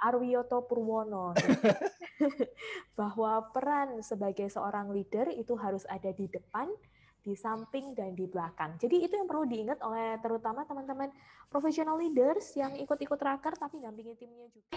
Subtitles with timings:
[0.00, 1.32] Arwiyoto Purwono
[2.98, 6.68] bahwa peran sebagai seorang leader itu harus ada di depan,
[7.24, 8.76] di samping dan di belakang.
[8.78, 11.10] Jadi itu yang perlu diingat oleh terutama teman-teman
[11.48, 14.76] professional leaders yang ikut-ikut raker tapi ngampingin timnya juga.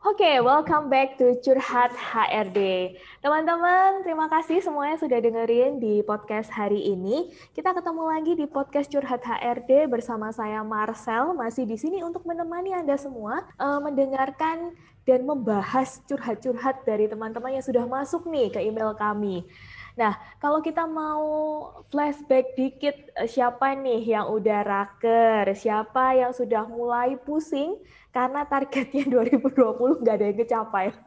[0.00, 2.96] Oke, okay, welcome back to Curhat HRD.
[3.20, 7.28] Teman-teman, terima kasih semuanya sudah dengerin di podcast hari ini.
[7.52, 12.72] Kita ketemu lagi di podcast Curhat HRD bersama saya Marcel, masih di sini untuk menemani
[12.72, 14.72] Anda semua uh, mendengarkan
[15.04, 19.44] dan membahas curhat-curhat dari teman-teman yang sudah masuk nih ke email kami.
[20.00, 21.28] Nah, kalau kita mau
[21.92, 27.76] flashback dikit, eh, siapa nih yang udah raker, siapa yang sudah mulai pusing
[28.10, 30.86] karena targetnya 2020 nggak ada yang kecapai.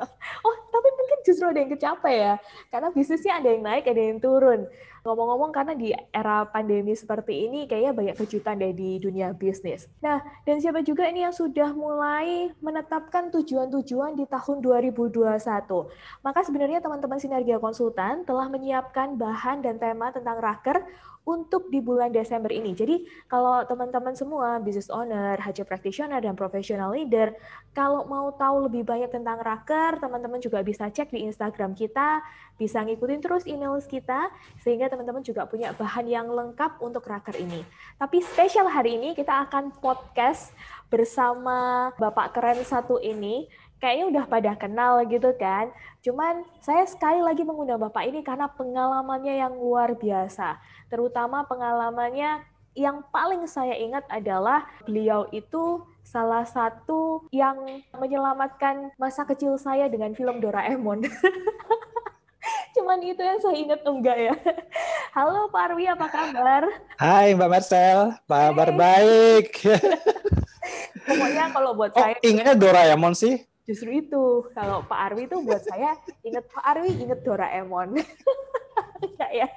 [0.43, 2.35] Oh, tapi mungkin justru ada yang kecapai ya,
[2.68, 4.68] karena bisnisnya ada yang naik, ada yang turun.
[5.04, 9.91] Ngomong-ngomong karena di era pandemi seperti ini kayaknya banyak kejutan deh di dunia bisnis.
[9.99, 15.12] Nah, dan siapa juga ini yang sudah mulai menetapkan tujuan-tujuan di tahun 2021.
[16.23, 20.88] Maka sebenarnya teman-teman Sinergia Konsultan telah menyiapkan bahan dan tema tentang raker
[21.23, 22.76] untuk di bulan Desember ini.
[22.76, 27.34] Jadi kalau teman-teman semua business owner, HR practitioner dan professional leader,
[27.74, 32.22] kalau mau tahu lebih banyak tentang Raker, teman-teman juga bisa cek di Instagram kita,
[32.54, 34.30] bisa ngikutin terus email kita
[34.62, 37.66] sehingga teman-teman juga punya bahan yang lengkap untuk Raker ini.
[37.98, 40.54] Tapi spesial hari ini kita akan podcast
[40.94, 43.50] bersama Bapak keren satu ini
[43.82, 45.74] kayaknya udah pada kenal gitu kan.
[46.05, 50.62] Cuman saya sekali lagi mengundang Bapak ini karena pengalamannya yang luar biasa
[50.94, 52.46] terutama pengalamannya
[52.78, 57.57] yang paling saya ingat adalah beliau itu salah satu yang
[57.96, 61.07] menyelamatkan masa kecil saya dengan film Doraemon.
[62.76, 64.33] Cuman itu yang saya ingat enggak ya.
[65.16, 66.63] Halo Pak Arwi, apa kabar?
[67.00, 68.78] Hai Mbak Marcel, kabar Hai.
[68.78, 69.47] baik.
[71.07, 72.17] Pokoknya kalau buat oh, saya...
[72.25, 73.45] ingatnya Doraemon sih?
[73.63, 75.95] Justru itu, kalau Pak Arwi itu buat saya
[76.25, 77.95] ingat Pak Arwi, ingat Doraemon.
[79.05, 79.47] Enggak ya?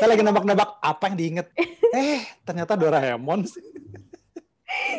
[0.00, 1.46] Saya lagi nebak-nebak apa yang diinget.
[1.92, 3.62] Eh, ternyata Doraemon sih.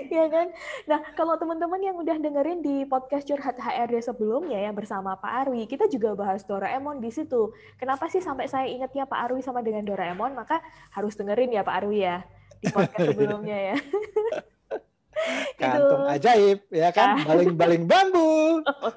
[0.10, 0.48] Ya kan?
[0.90, 5.66] Nah, kalau teman-teman yang udah dengerin di podcast Curhat HRD sebelumnya ya bersama Pak Arwi,
[5.66, 7.54] kita juga bahas Doraemon di situ.
[7.78, 10.38] Kenapa sih sampai saya ingatnya Pak Arwi sama dengan Doraemon?
[10.38, 10.62] Maka
[10.94, 12.22] harus dengerin ya Pak Arwi ya
[12.64, 13.76] di podcast sebelumnya ya.
[15.62, 17.26] Kantung ajaib ya kan, nah.
[17.28, 18.62] baling-baling bambu.
[18.84, 18.90] Oh,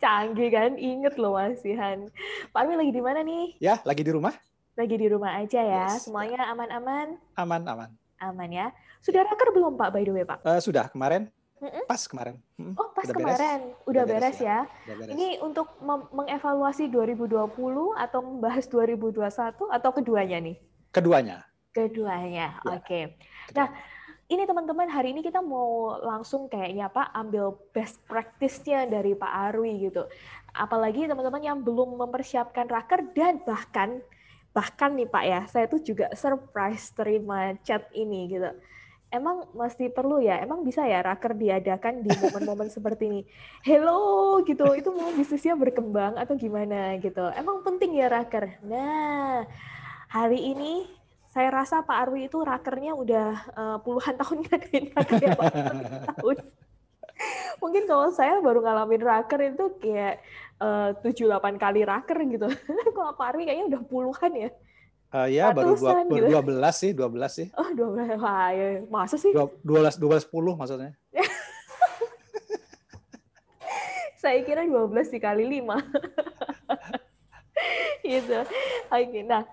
[0.00, 2.08] Canggih kan, inget loh Mas Ihan.
[2.48, 3.60] Pak Arwi lagi di mana nih?
[3.60, 4.32] Ya, lagi di rumah.
[4.72, 6.08] Lagi di rumah aja ya, yes.
[6.08, 7.20] semuanya aman-aman?
[7.36, 7.60] Aman,
[8.20, 8.50] aman.
[8.50, 8.66] Ya.
[9.04, 10.42] Sudah raker belum Pak, by the way Pak?
[10.42, 11.28] Uh, sudah, kemarin.
[11.56, 11.88] Mm-mm.
[11.88, 12.36] Pas kemarin.
[12.76, 13.60] Oh, pas udah kemarin.
[13.64, 13.88] Beres.
[13.88, 14.58] Udah, beres, beres ya.
[14.84, 14.94] ya.
[15.00, 15.12] beres.
[15.16, 15.72] Ini untuk
[16.12, 17.32] mengevaluasi 2020
[17.96, 20.56] atau membahas 2021 atau keduanya nih?
[20.92, 21.48] Keduanya.
[21.72, 22.60] Keduanya.
[22.60, 22.76] Ya.
[22.76, 22.84] Oke.
[22.84, 23.04] Okay.
[23.56, 23.72] Nah,
[24.26, 29.88] ini teman-teman hari ini kita mau langsung kayaknya Pak ambil best practice-nya dari Pak Arwi
[29.88, 30.04] gitu.
[30.52, 34.04] Apalagi teman-teman yang belum mempersiapkan raker dan bahkan
[34.56, 38.48] bahkan nih Pak ya, saya tuh juga surprise terima chat ini gitu.
[39.12, 40.40] Emang masih perlu ya?
[40.40, 43.20] Emang bisa ya raker diadakan di momen-momen seperti ini?
[43.60, 47.28] Hello gitu, itu mau bisnisnya berkembang atau gimana gitu?
[47.36, 48.56] Emang penting ya raker?
[48.64, 49.44] Nah,
[50.08, 50.88] hari ini
[51.28, 55.52] saya rasa Pak Arwi itu rakernya udah uh, puluhan tahun ngadain raker ya Pak.
[56.16, 56.36] tahun.
[57.62, 60.20] Mungkin kalau saya baru ngalamin raker itu kayak
[60.60, 62.48] eh, tujuh delapan kali raker gitu.
[62.96, 64.50] kalau Pak Arwi kayaknya udah puluhan ya.
[65.06, 66.28] Uh, ya baru dua, gitu.
[66.28, 67.46] dua belas sih, dua belas sih.
[67.54, 68.82] Oh dua belas, wah ya.
[68.90, 69.30] masa sih?
[69.30, 70.98] Dua belas, dua belas puluh maksudnya.
[74.20, 75.78] saya kira dua belas dikali lima.
[78.02, 78.44] gitu.
[78.90, 79.46] Oke, nah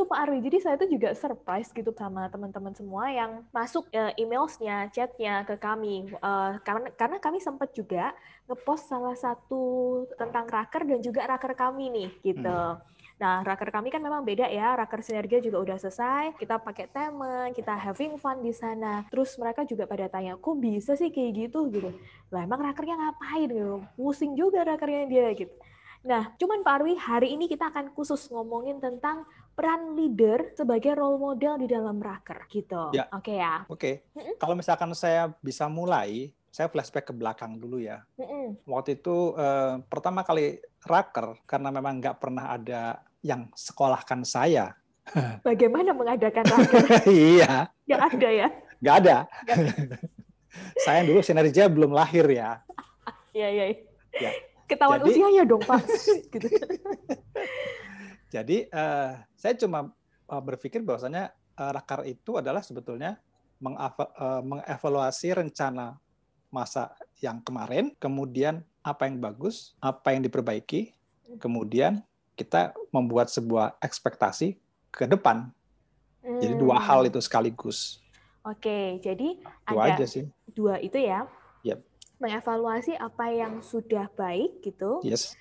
[0.00, 0.40] itu Pak Arwi.
[0.40, 5.60] Jadi saya tuh juga surprise gitu sama teman-teman semua yang masuk uh, emailsnya, chatnya ke
[5.60, 6.08] kami.
[6.24, 8.16] Uh, karena karena kami sempat juga
[8.48, 12.48] ngepost salah satu tentang raker dan juga raker kami nih gitu.
[12.48, 12.80] Hmm.
[13.20, 14.72] Nah, raker kami kan memang beda ya.
[14.72, 16.40] Raker sinergi juga udah selesai.
[16.40, 19.04] Kita pakai temen, kita having fun di sana.
[19.12, 21.92] Terus mereka juga pada tanya, kok bisa sih kayak gitu gitu.
[22.32, 23.84] Lah emang rakernya ngapain gitu.
[24.00, 25.52] Pusing juga rakernya dia gitu.
[26.00, 29.28] Nah, cuman Pak Arwi, hari ini kita akan khusus ngomongin tentang
[29.60, 32.96] peran leader sebagai role model di dalam raker gitu.
[32.96, 33.12] Ya.
[33.12, 33.54] Oke okay, ya.
[33.68, 33.76] Oke.
[33.76, 33.94] Okay.
[34.16, 34.34] Mm -mm.
[34.40, 38.00] Kalau misalkan saya bisa mulai, saya flashback ke belakang dulu ya.
[38.16, 38.56] Mm.
[38.64, 44.72] Waktu itu eh, pertama kali raker karena memang nggak pernah ada yang sekolahkan saya.
[45.44, 47.04] Bagaimana mengadakan raker?
[47.12, 47.68] iya.
[47.84, 48.48] Yang ada ya.
[48.80, 49.16] Nggak ada.
[50.88, 52.64] saya dulu sinergia belum lahir ya.
[53.36, 53.64] Iya, iya.
[54.16, 54.32] Ya.
[54.72, 55.84] Ketahuan Jadi, usianya dong, Pak.
[56.32, 56.48] gitu.
[58.30, 59.90] Jadi uh, saya cuma
[60.30, 63.18] uh, berpikir bahwasanya uh, rakar itu adalah sebetulnya
[63.60, 66.00] mengevaluasi rencana
[66.48, 70.96] masa yang kemarin, kemudian apa yang bagus, apa yang diperbaiki,
[71.36, 72.00] kemudian
[72.40, 74.56] kita membuat sebuah ekspektasi
[74.88, 75.52] ke depan.
[76.24, 76.40] Hmm.
[76.40, 76.86] Jadi dua hmm.
[76.88, 78.00] hal itu sekaligus.
[78.40, 80.24] Oke, jadi itu ada aja sih.
[80.56, 81.28] dua itu ya.
[81.60, 81.84] Yep.
[82.16, 85.04] Mengevaluasi apa yang sudah baik gitu.
[85.04, 85.36] Yes.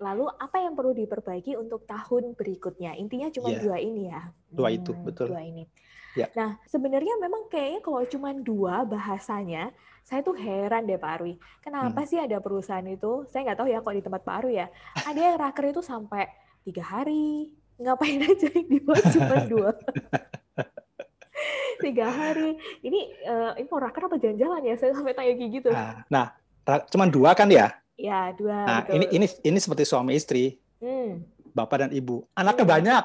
[0.00, 2.96] Lalu apa yang perlu diperbaiki untuk tahun berikutnya?
[2.96, 3.60] Intinya cuma yeah.
[3.60, 4.22] dua ini ya.
[4.48, 5.28] Dua hmm, itu betul.
[5.28, 5.68] Dua ini.
[6.16, 6.26] Ya.
[6.34, 9.70] Nah, sebenarnya memang kayaknya kalau cuma dua bahasanya,
[10.02, 11.36] saya tuh heran deh Pak Arwi.
[11.60, 12.08] Kenapa hmm.
[12.08, 13.28] sih ada perusahaan itu?
[13.28, 14.66] Saya nggak tahu ya kok di tempat Pak Arwi ya.
[15.04, 16.26] Ada yang raker itu sampai
[16.64, 19.70] tiga hari, ngapain aja yang dibuat cuma dua.
[21.84, 22.56] tiga hari.
[22.80, 24.74] Ini uh, ini mau raker apa jalan-jalan ya?
[24.80, 25.70] Saya sampai tanya kayak gitu.
[25.70, 26.26] Nah, nah
[26.88, 27.68] cuma dua kan ya?
[28.00, 28.64] Ya dua.
[28.64, 28.96] Nah betul.
[28.96, 31.20] ini ini ini seperti suami istri, hmm.
[31.52, 32.24] bapak dan ibu.
[32.32, 32.72] Anaknya hmm.
[32.72, 33.04] banyak.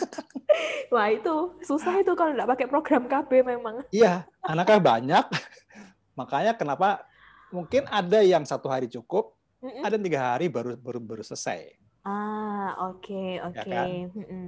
[0.94, 3.84] Wah itu susah itu kalau nggak pakai program KB memang.
[3.92, 5.24] Iya, anaknya banyak.
[6.18, 7.04] Makanya kenapa
[7.52, 9.82] mungkin ada yang satu hari cukup, mm -mm.
[9.86, 11.76] ada tiga hari baru baru baru selesai.
[12.02, 13.54] Ah oke okay, oke.
[13.60, 13.68] Okay.
[13.68, 13.88] Ya kan?
[14.16, 14.46] mm -mm.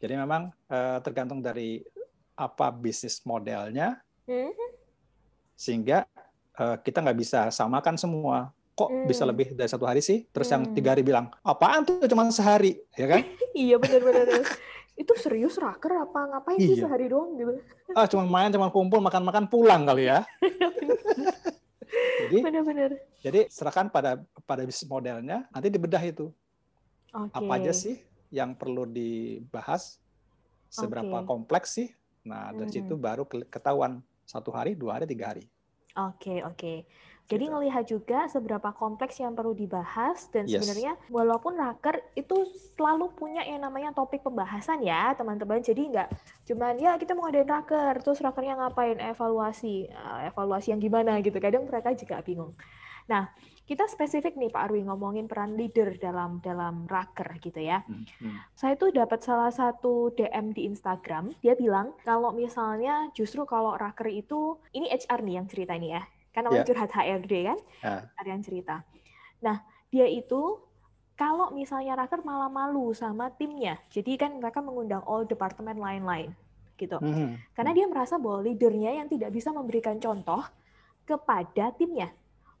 [0.00, 0.42] Jadi memang
[0.72, 1.84] uh, tergantung dari
[2.34, 4.68] apa bisnis modelnya, mm -hmm.
[5.54, 6.08] sehingga
[6.58, 9.06] uh, kita nggak bisa samakan semua kok mm.
[9.06, 10.26] bisa lebih dari satu hari sih?
[10.28, 10.54] Terus mm.
[10.54, 13.22] yang tiga hari bilang, apaan tuh cuma sehari, ya kan?
[13.54, 14.44] iya benar-benar
[14.94, 16.68] itu serius raker apa ngapain iya.
[16.70, 17.58] sih sehari doang gitu
[17.98, 20.22] ah cuma main cuma kumpul makan-makan pulang kali ya
[22.26, 26.30] jadi benar-benar jadi serahkan pada pada bisnis modelnya nanti dibedah itu
[27.10, 27.34] okay.
[27.34, 27.98] apa aja sih
[28.30, 29.98] yang perlu dibahas
[30.70, 31.26] seberapa okay.
[31.26, 31.90] kompleks sih
[32.22, 32.78] nah dari hmm.
[32.86, 35.44] situ baru ketahuan satu hari dua hari tiga hari
[35.98, 36.76] oke okay, oke okay.
[37.24, 37.52] Jadi gitu.
[37.56, 40.60] ngelihat juga seberapa kompleks yang perlu dibahas dan yes.
[40.60, 42.44] sebenarnya walaupun raker itu
[42.76, 45.64] selalu punya yang namanya topik pembahasan ya teman-teman.
[45.64, 46.08] Jadi nggak
[46.44, 51.40] cuman ya kita mau ngadain raker terus rakernya ngapain evaluasi eh, evaluasi yang gimana gitu.
[51.40, 52.52] Kadang mereka juga bingung.
[53.08, 53.32] Nah
[53.64, 57.80] kita spesifik nih Pak Arwi ngomongin peran leader dalam dalam raker gitu ya.
[57.88, 58.36] Hmm, hmm.
[58.52, 64.12] Saya tuh dapat salah satu DM di Instagram, dia bilang kalau misalnya justru kalau raker
[64.12, 66.04] itu ini HR nih yang cerita ini ya
[66.34, 66.68] kan namanya yeah.
[66.68, 68.00] curhat HRD kan yeah.
[68.18, 68.82] ada yang cerita
[69.38, 70.58] nah dia itu
[71.14, 76.34] kalau misalnya raker malah malu sama timnya jadi kan mereka mengundang all departemen lain-lain
[76.74, 77.28] gitu mm -hmm.
[77.54, 80.42] karena dia merasa bahwa leadernya yang tidak bisa memberikan contoh
[81.06, 82.10] kepada timnya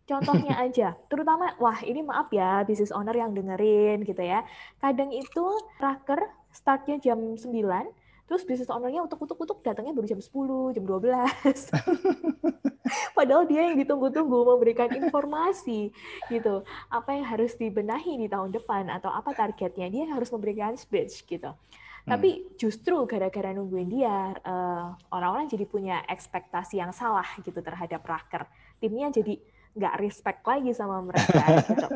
[0.06, 4.46] contohnya aja terutama wah ini maaf ya business owner yang dengerin gitu ya
[4.78, 5.44] kadang itu
[5.82, 7.42] raker startnya jam 9
[8.24, 11.12] Terus bisnis ownernya utuk-utuk-utuk datangnya baru jam 10, jam 12.
[13.16, 15.92] Padahal dia yang ditunggu-tunggu memberikan informasi
[16.32, 16.64] gitu.
[16.88, 19.92] Apa yang harus dibenahi di tahun depan atau apa targetnya.
[19.92, 21.52] Dia harus memberikan speech gitu.
[21.52, 22.16] Hmm.
[22.16, 28.44] Tapi justru gara-gara nungguin dia, uh, orang-orang jadi punya ekspektasi yang salah gitu terhadap raker.
[28.80, 29.36] Timnya jadi
[29.76, 31.44] nggak respect lagi sama mereka.
[31.64, 31.88] gitu.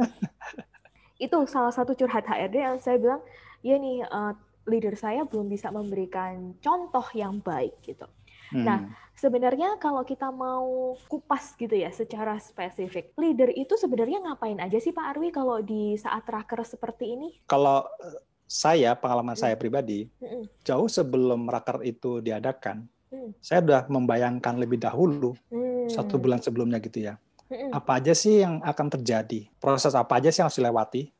[1.28, 3.20] Itu salah satu curhat HRD yang saya bilang,
[3.60, 4.32] ya nih uh,
[4.68, 8.04] leader saya belum bisa memberikan contoh yang baik gitu.
[8.48, 8.64] Hmm.
[8.64, 8.78] Nah,
[9.12, 14.92] sebenarnya kalau kita mau kupas gitu ya secara spesifik, leader itu sebenarnya ngapain aja sih
[14.92, 17.28] Pak Arwi kalau di saat raker seperti ini?
[17.44, 19.42] Kalau eh, saya, pengalaman hmm.
[19.44, 20.64] saya pribadi, hmm.
[20.64, 23.36] jauh sebelum raker itu diadakan, hmm.
[23.44, 25.92] saya sudah membayangkan lebih dahulu, hmm.
[25.92, 27.20] satu bulan sebelumnya gitu ya.
[27.52, 27.72] Hmm.
[27.72, 29.48] Apa aja sih yang akan terjadi?
[29.60, 31.12] Proses apa aja sih yang harus dilewati?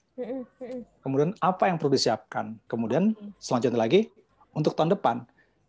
[1.03, 2.59] Kemudian apa yang perlu disiapkan?
[2.67, 4.11] Kemudian selanjutnya lagi
[4.53, 5.23] untuk tahun depan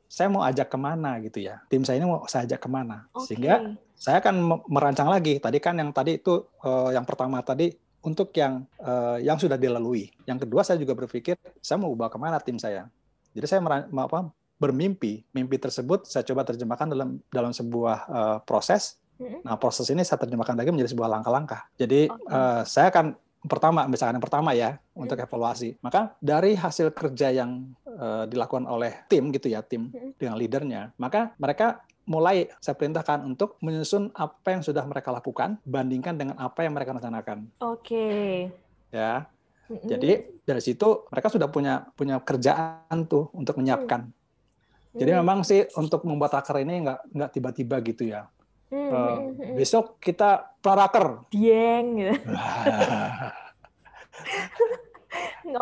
[0.10, 1.62] saya mau ajak ke mana gitu ya?
[1.70, 3.06] Tim saya ini mau saya ajak ke mana?
[3.14, 3.24] Okay.
[3.30, 5.38] Sehingga saya akan merancang lagi.
[5.38, 7.70] Tadi kan yang tadi itu uh, yang pertama tadi
[8.02, 10.10] untuk yang uh, yang sudah dilalui.
[10.26, 12.90] Yang kedua saya juga berpikir saya mau bawa ke mana tim saya.
[13.38, 15.30] Jadi saya apa, bermimpi.
[15.30, 18.98] Mimpi tersebut saya coba terjemahkan dalam dalam sebuah uh, proses.
[19.20, 21.70] Nah proses ini saya terjemahkan lagi menjadi sebuah langkah-langkah.
[21.78, 22.34] Jadi okay.
[22.34, 25.04] uh, saya akan pertama misalkan yang pertama ya hmm.
[25.08, 30.20] untuk evaluasi maka dari hasil kerja yang uh, dilakukan oleh tim gitu ya tim hmm.
[30.20, 36.20] dengan leadernya maka mereka mulai saya perintahkan untuk menyusun apa yang sudah mereka lakukan bandingkan
[36.20, 38.52] dengan apa yang mereka rencanakan oke okay.
[38.92, 39.24] ya
[39.72, 39.88] hmm.
[39.88, 40.12] jadi
[40.44, 45.00] dari situ mereka sudah punya punya kerjaan tuh untuk menyiapkan hmm.
[45.00, 48.28] jadi memang sih untuk membuat akar ini nggak nggak tiba-tiba gitu ya
[48.70, 49.18] Hmm, uh,
[49.58, 51.26] besok kita praraker.
[51.34, 51.98] Dieng.
[51.98, 52.22] Gitu.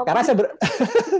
[0.07, 0.47] karena saya ber...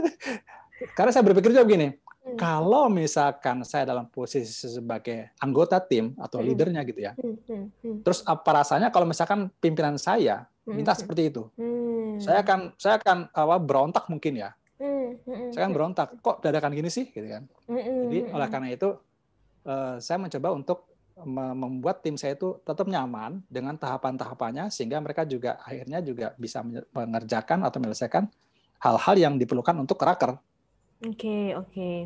[0.96, 1.96] karena saya berpikir juga begini,
[2.36, 7.16] Kalau misalkan saya dalam posisi sebagai anggota tim atau leadernya gitu ya,
[8.04, 11.48] terus apa rasanya kalau misalkan pimpinan saya minta seperti itu,
[12.20, 14.52] saya akan saya akan apa berontak mungkin ya,
[15.56, 17.48] saya akan berontak, kok dadakan gini sih, gitu kan.
[17.64, 18.92] Jadi oleh karena itu
[19.64, 20.84] eh, saya mencoba untuk
[21.26, 26.62] membuat tim saya itu tetap nyaman dengan tahapan-tahapannya sehingga mereka juga akhirnya juga bisa
[26.94, 28.30] mengerjakan atau menyelesaikan
[28.78, 30.38] hal-hal yang diperlukan untuk raker.
[31.02, 31.70] Oke, okay, oke.
[31.74, 31.96] Okay.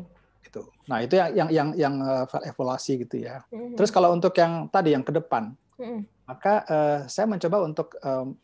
[0.43, 0.61] Gitu.
[0.89, 3.41] Nah, itu yang yang yang, yang uh, evaluasi gitu ya.
[3.49, 3.77] Mm-hmm.
[3.79, 5.99] Terus kalau untuk yang tadi yang ke depan, mm-hmm.
[6.29, 8.35] maka uh, saya mencoba untuk um,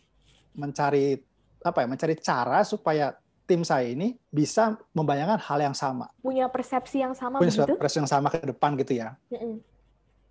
[0.55, 1.19] mencari
[1.59, 3.13] apa ya, mencari cara supaya
[3.49, 6.07] tim saya ini bisa membayangkan hal yang sama.
[6.21, 7.75] Punya persepsi yang sama Punya begitu?
[7.75, 9.17] persepsi yang sama ke depan gitu ya.
[9.33, 9.68] Mm-hmm.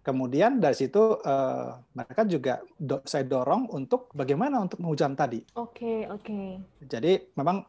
[0.02, 5.44] Kemudian dari situ uh, mereka juga do, saya dorong untuk bagaimana untuk menghujam tadi.
[5.52, 6.24] Oke, okay, oke.
[6.24, 6.48] Okay.
[6.88, 7.68] Jadi memang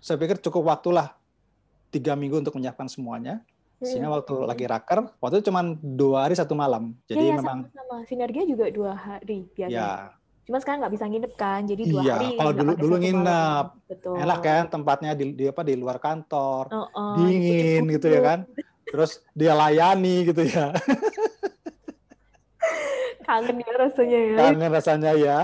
[0.00, 1.14] saya pikir cukup waktulah
[1.94, 3.44] tiga minggu untuk menyiapkan semuanya.
[3.80, 4.16] Sehingga hmm.
[4.20, 4.48] waktu hmm.
[4.48, 6.92] lagi raker, waktu itu cuma dua hari satu malam.
[7.08, 9.72] Jadi ya, ya, memang sama, sinergia juga dua hari biasanya.
[9.72, 9.92] Ya.
[10.44, 12.28] Cuma sekarang nggak bisa nginep kan, jadi dua iya, hari.
[12.36, 14.14] kalau dulu dulu nginep, Betul.
[14.20, 18.20] enak kan tempatnya di, di apa di luar kantor, oh, oh, dingin gitu, gitu ya
[18.20, 18.38] kan.
[18.90, 20.74] Terus dia layani gitu ya.
[23.30, 24.38] Kangen ya rasanya ya.
[24.42, 25.36] Kangen rasanya ya.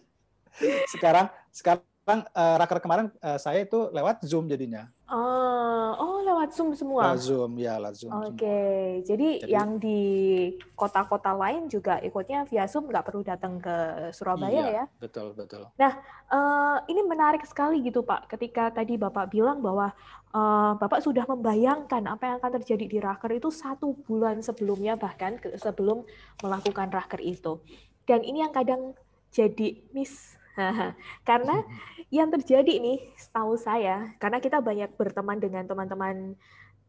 [0.96, 4.88] sekarang sekarang uh, raker kemarin uh, saya itu lewat Zoom jadinya.
[5.08, 7.12] Oh, oh lewat Zoom semua.
[7.12, 8.12] Lewat Zoom ya, lewat Zoom.
[8.12, 8.84] Oke, okay.
[9.04, 10.00] jadi, jadi yang di
[10.76, 14.84] kota-kota lain juga ikutnya via Zoom, nggak perlu datang ke Surabaya iya, ya?
[15.00, 15.68] Betul, betul.
[15.80, 15.92] Nah,
[16.28, 19.92] uh, ini menarik sekali gitu Pak, ketika tadi Bapak bilang bahwa
[20.32, 25.40] uh, Bapak sudah membayangkan apa yang akan terjadi di Raker itu satu bulan sebelumnya bahkan
[25.56, 26.04] sebelum
[26.44, 27.60] melakukan Raker itu.
[28.04, 28.92] Dan ini yang kadang
[29.32, 30.36] jadi miss
[31.28, 31.62] karena
[32.14, 36.38] yang terjadi nih, setahu saya, karena kita banyak berteman dengan teman-teman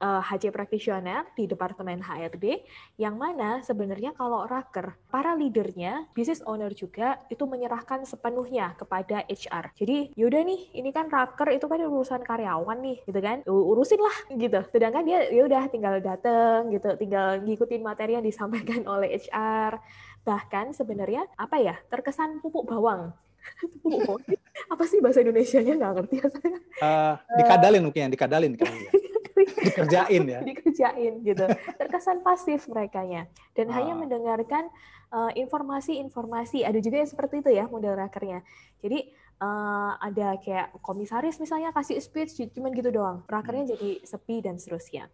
[0.01, 2.62] uh, eh, HC profesional di Departemen HRD,
[3.00, 9.72] yang mana sebenarnya kalau raker, para leadernya, business owner juga, itu menyerahkan sepenuhnya kepada HR.
[9.75, 14.17] Jadi, yaudah nih, ini kan raker itu kan urusan karyawan nih, gitu kan, urusin lah,
[14.43, 14.60] gitu.
[14.72, 19.79] Sedangkan dia yaudah tinggal dateng, gitu, tinggal ngikutin materi yang disampaikan oleh HR.
[20.25, 23.13] Bahkan sebenarnya, apa ya, terkesan pupuk bawang
[24.74, 26.58] apa sih bahasa Indonesia-nya nggak ngerti ya saya.
[26.82, 28.72] Uh, dikadalin mungkin yang dikadalin kan.
[29.66, 30.40] Dikerjain ya.
[30.42, 31.46] Dikerjain gitu.
[31.75, 33.74] Terkesan pasif mereka-nya dan uh.
[33.75, 34.00] hanya ah.
[34.00, 34.64] mendengarkan
[35.12, 36.64] eh, informasi-informasi.
[36.64, 38.42] Uh, Ada juga yang seperti itu ya model rakernya.
[38.80, 39.12] Jadi
[39.44, 43.28] uh, ada kayak komisaris misalnya kasih speech cuman gitu doang.
[43.28, 43.74] Rakernya hmm.
[43.75, 45.12] jadi sepi dan seterusnya.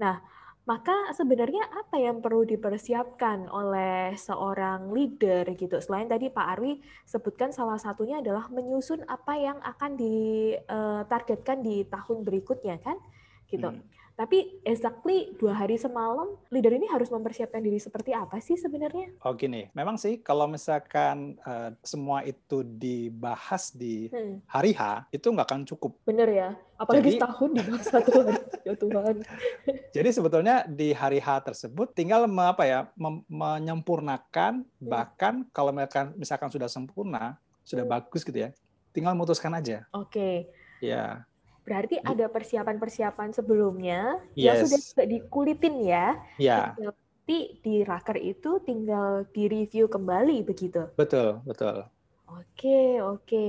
[0.00, 0.22] Nah,
[0.68, 5.80] maka sebenarnya apa yang perlu dipersiapkan oleh seorang leader gitu?
[5.80, 12.20] Selain tadi Pak Arwi sebutkan salah satunya adalah menyusun apa yang akan ditargetkan di tahun
[12.20, 13.00] berikutnya kan,
[13.48, 13.72] gitu.
[13.72, 13.80] Hmm.
[14.18, 19.14] Tapi exactly dua hari semalam, leader ini harus mempersiapkan diri seperti apa sih sebenarnya?
[19.22, 24.42] Oh gini, memang sih kalau misalkan uh, semua itu dibahas di hmm.
[24.50, 26.02] hari H, itu nggak akan cukup.
[26.02, 28.34] Bener ya, apalagi jadi, setahun dibahas satu hari,
[28.66, 29.14] ya Tuhan.
[30.02, 32.90] jadi sebetulnya di hari H tersebut tinggal me, apa ya,
[33.30, 34.90] menyempurnakan, hmm.
[34.90, 37.94] bahkan kalau misalkan, misalkan sudah sempurna, sudah hmm.
[37.94, 38.50] bagus gitu ya,
[38.90, 39.86] tinggal memutuskan aja.
[39.94, 40.10] Oke.
[40.10, 40.34] Okay.
[40.82, 41.27] Ya.
[41.68, 44.40] Berarti ada persiapan-persiapan sebelumnya yes.
[44.40, 46.06] yang sudah juga dikulitin ya.
[46.40, 46.72] Ya.
[46.80, 50.88] Nanti di raker itu tinggal di-review kembali begitu.
[50.96, 51.84] Betul, betul.
[52.24, 53.48] Oke, oke.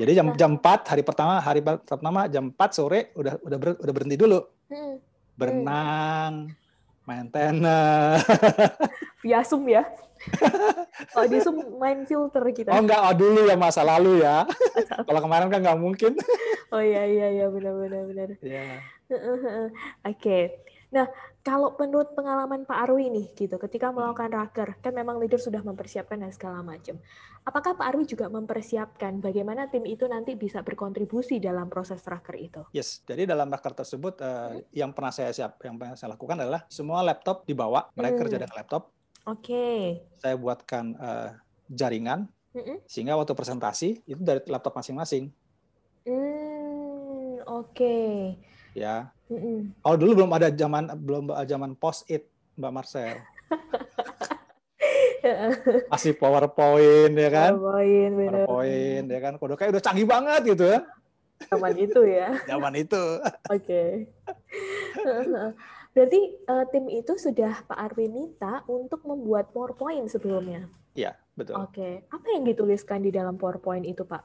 [0.00, 0.36] Jadi jam nah.
[0.36, 4.40] jam 4 hari pertama, hari pertama jam 4 sore udah udah ber, udah berhenti dulu.
[4.72, 4.96] Hmm.
[5.36, 7.04] Berenang, hmm.
[7.04, 8.24] main tenis.
[9.24, 9.84] Via Zoom ya.
[11.16, 12.70] Oh di Zoom main filter kita.
[12.72, 14.44] Oh enggak, oh dulu ya masa lalu ya.
[15.06, 16.12] Kalau kemarin kan nggak mungkin.
[16.74, 18.28] oh iya iya iya benar benar benar.
[18.40, 18.62] Iya.
[19.12, 19.70] Oke.
[20.02, 20.44] Okay.
[20.94, 21.10] Nah,
[21.42, 23.98] kalau menurut pengalaman Pak Arwi nih gitu, ketika hmm.
[23.98, 26.98] melakukan raker, kan memang leader sudah mempersiapkan dan segala macam.
[27.46, 32.62] Apakah Pak Arwi juga mempersiapkan bagaimana tim itu nanti bisa berkontribusi dalam proses raker itu?
[32.74, 34.74] Yes, jadi dalam raker tersebut uh, hmm.
[34.74, 38.22] yang pernah saya siap, yang pernah saya lakukan adalah semua laptop dibawa, mereka hmm.
[38.26, 38.82] kerja dengan laptop,
[39.26, 39.50] Oke.
[39.50, 40.06] Okay.
[40.22, 41.34] Saya buatkan uh,
[41.66, 42.76] jaringan mm -mm.
[42.86, 45.34] sehingga waktu presentasi itu dari laptop masing-masing.
[46.06, 47.74] Mm, Oke.
[47.74, 48.38] Okay.
[48.78, 49.10] Ya.
[49.26, 49.58] Mm -mm.
[49.82, 53.18] Kalau dulu belum ada zaman belum zaman post it Mbak Marcel.
[55.90, 57.58] Masih PowerPoint ya kan?
[57.58, 58.46] PowerPoint, bener.
[58.46, 59.32] PowerPoint ya kan.
[59.42, 60.86] Kode kayak udah canggih banget gitu ya.
[61.50, 62.30] Zaman itu ya.
[62.54, 63.02] Zaman itu.
[63.50, 63.58] Oke.
[63.58, 63.90] Okay.
[65.96, 70.68] Berarti uh, tim itu sudah Pak Arwin minta untuk membuat PowerPoint sebelumnya.
[70.92, 71.56] Iya, betul.
[71.56, 74.20] Oke, apa yang dituliskan di dalam PowerPoint itu, Pak?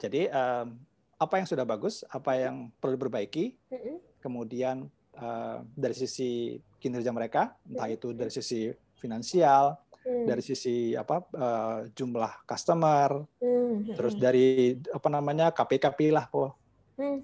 [0.00, 0.72] Jadi um,
[1.20, 3.96] apa yang sudah bagus, apa yang perlu diperbaiki, mm -hmm.
[4.24, 4.88] kemudian
[5.20, 10.24] uh, dari sisi kinerja mereka, entah itu dari sisi finansial, hmm.
[10.24, 13.96] dari sisi apa uh, jumlah customer, hmm.
[13.96, 16.56] terus dari apa namanya KPKP lah, po.
[16.96, 17.20] Hmm.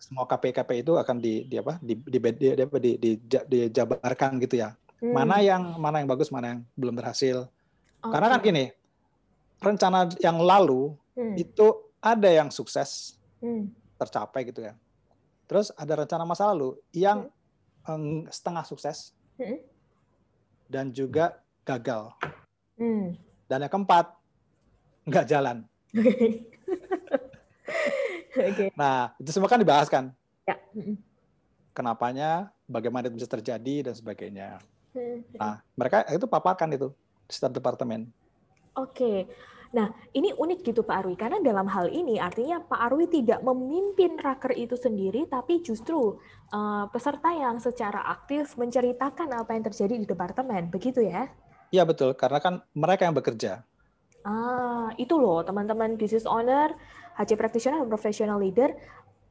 [0.00, 2.48] Semua KPKP itu akan di, di apa di di, di, di,
[2.96, 3.10] di, di,
[3.44, 4.72] dijabarkan gitu ya.
[5.00, 5.12] Hmm.
[5.12, 7.44] Mana yang mana yang bagus, mana yang belum berhasil.
[8.00, 8.08] Okay.
[8.08, 8.64] Karena kan gini,
[9.60, 11.36] rencana yang lalu hmm.
[11.36, 11.66] itu
[12.00, 13.68] ada yang sukses hmm.
[14.00, 14.72] tercapai gitu ya.
[15.44, 17.28] Terus ada rencana masa lalu yang
[17.84, 18.32] hmm.
[18.32, 19.60] setengah sukses hmm.
[20.72, 21.36] dan juga
[21.68, 22.16] gagal.
[22.80, 23.20] Hmm.
[23.44, 24.16] Dan yang keempat,
[25.04, 25.68] nggak jalan.
[28.50, 28.68] okay.
[28.78, 30.14] Nah, itu semua kan dibahas kan?
[30.46, 30.56] Ya.
[31.74, 34.58] Kenapanya, bagaimana itu bisa terjadi, dan sebagainya.
[34.94, 35.22] Hmm.
[35.38, 36.90] Nah, mereka itu paparkan itu,
[37.30, 38.10] setiap departemen.
[38.74, 38.94] Oke.
[38.94, 39.18] Okay.
[39.70, 39.86] Nah,
[40.18, 44.50] ini unik gitu Pak Arwi, karena dalam hal ini artinya Pak Arwi tidak memimpin raker
[44.58, 46.18] itu sendiri, tapi justru
[46.50, 51.30] uh, peserta yang secara aktif menceritakan apa yang terjadi di departemen, begitu ya?
[51.70, 53.62] Iya betul, karena kan mereka yang bekerja.
[54.26, 56.74] Ah, itu loh teman-teman business owner,
[57.20, 58.72] HC practitioner, dan professional leader,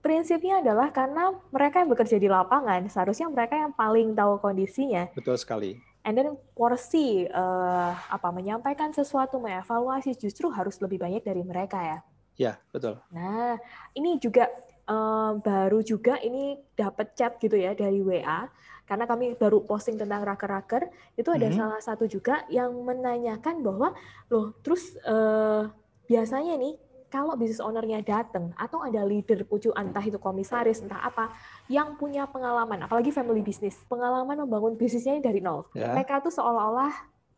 [0.05, 5.10] prinsipnya adalah karena mereka yang bekerja di lapangan, seharusnya mereka yang paling tahu kondisinya.
[5.17, 5.81] Betul sekali.
[6.05, 12.00] And then porsi uh, apa menyampaikan sesuatu, mengevaluasi justru harus lebih banyak dari mereka ya.
[12.39, 12.96] Ya betul.
[13.12, 13.60] Nah,
[13.98, 14.48] ini juga
[14.88, 18.48] uh, baru juga ini dapat chat gitu ya dari WA
[18.88, 21.60] karena kami baru posting tentang raker-raker, itu ada mm -hmm.
[21.62, 23.93] salah satu juga yang menanyakan bahwa,
[24.34, 25.69] loh terus uh,
[26.10, 26.74] biasanya nih
[27.09, 31.33] kalau bisnis ownernya datang atau ada leader pucuk entah itu komisaris entah apa
[31.67, 35.91] yang punya pengalaman apalagi family business pengalaman membangun bisnisnya dari nol yeah.
[35.97, 36.93] mereka tuh seolah-olah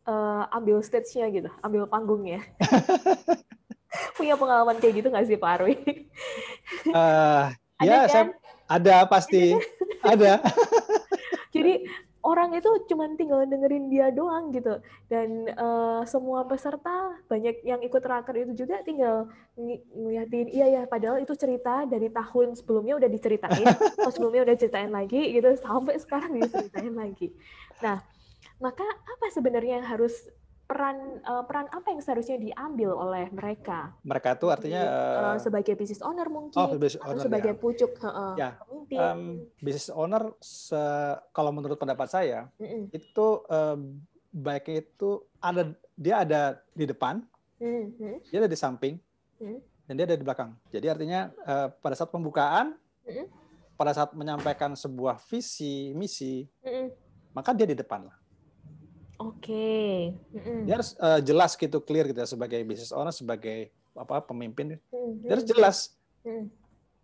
[0.05, 2.43] uh, ambil stage-nya gitu ambil panggungnya
[4.15, 5.75] punya pengalaman kayak gitu nggak sih Pak Arwi?
[6.87, 7.51] Uh,
[7.83, 8.09] ya, kan?
[8.09, 8.23] saya
[8.71, 9.57] ada pasti
[10.11, 10.39] ada.
[11.51, 11.83] Jadi
[12.21, 14.77] orang itu cuma tinggal dengerin dia doang gitu.
[15.09, 20.81] Dan uh, semua peserta banyak yang ikut raker itu juga tinggal ng ngeliatin iya ya
[20.87, 23.65] padahal itu cerita dari tahun sebelumnya udah diceritain
[24.00, 27.33] tahun sebelumnya udah ceritain lagi gitu sampai sekarang diceritain lagi.
[27.83, 28.00] Nah
[28.61, 30.29] maka apa sebenarnya yang harus
[30.72, 33.92] peran uh, peran apa yang seharusnya diambil oleh mereka?
[34.07, 37.60] Mereka itu artinya uh, sebagai business owner mungkin oh, business owner, sebagai ya.
[37.60, 38.55] pucuk uh, ya.
[38.96, 40.79] Um, business owner se
[41.36, 42.84] kalau menurut pendapat saya mm -mm.
[42.96, 44.00] itu um,
[44.31, 47.20] baiknya itu ada dia ada di depan,
[47.60, 48.16] mm -hmm.
[48.31, 49.60] dia ada di samping, mm -hmm.
[49.92, 50.55] dan dia ada di belakang.
[50.72, 53.25] Jadi artinya uh, pada saat pembukaan, mm -hmm.
[53.75, 56.86] pada saat menyampaikan sebuah visi misi, mm -hmm.
[57.36, 58.21] maka dia di depan lah
[59.22, 60.18] Oke.
[60.34, 60.66] Okay.
[60.66, 64.81] Dia harus uh, jelas gitu, clear gitu ya, sebagai business owner, sebagai apa pemimpin.
[64.90, 65.22] Mm-hmm.
[65.22, 65.77] Dia harus jelas.
[66.25, 66.50] Mm.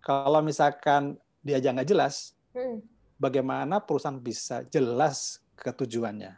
[0.02, 2.82] Kalau misalkan dia aja nggak jelas, mm.
[3.22, 6.34] bagaimana perusahaan bisa jelas ketujuannya?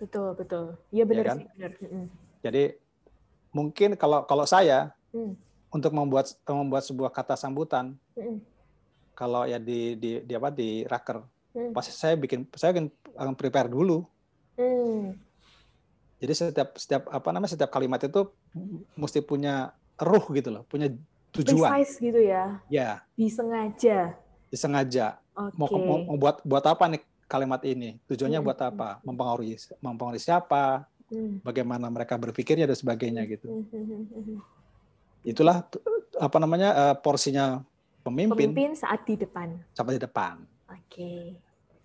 [0.00, 0.64] Betul, betul.
[0.88, 1.36] Iya benar ya kan?
[1.36, 1.72] sih, benar.
[1.84, 2.06] Mm.
[2.40, 2.64] Jadi
[3.52, 5.32] mungkin kalau kalau saya mm.
[5.68, 8.40] untuk membuat membuat sebuah kata sambutan, mm.
[9.12, 11.20] kalau ya di di, di apa di raker,
[11.52, 11.76] mm.
[11.76, 12.72] pasti saya bikin saya
[13.18, 14.08] akan prepare dulu
[14.58, 15.18] Hmm.
[16.20, 18.28] Jadi setiap setiap apa namanya setiap kalimat itu
[18.92, 20.92] mesti punya ruh gitu loh, punya
[21.32, 21.70] tujuan.
[21.72, 22.60] Precise gitu ya.
[22.68, 23.00] Ya.
[23.16, 24.14] Disengaja.
[24.52, 25.06] Disengaja.
[25.32, 25.56] Okay.
[25.56, 27.96] Mau, mau, mau buat buat apa nih kalimat ini?
[28.10, 28.46] Tujuannya hmm.
[28.46, 28.88] buat apa?
[29.06, 30.84] Mempengaruhi mempengaruhi siapa?
[31.08, 31.40] Hmm.
[31.40, 33.48] Bagaimana mereka berpikirnya dan sebagainya gitu.
[33.48, 33.64] Hmm.
[33.72, 34.38] hmm, hmm,
[35.24, 35.64] Itulah
[36.20, 37.64] apa namanya uh, porsinya
[38.04, 38.52] pemimpin.
[38.52, 39.56] Pemimpin saat di depan.
[39.72, 40.44] Saat di depan.
[40.68, 40.84] Oke.
[40.90, 41.20] Okay.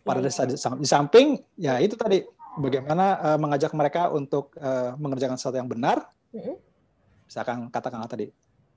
[0.06, 0.45] Pada yeah.
[0.78, 2.21] di samping ya itu tadi
[2.57, 6.55] bagaimana uh, mengajak mereka untuk uh, mengerjakan sesuatu yang benar, mm-hmm.
[7.27, 8.31] misalkan katakan tadi,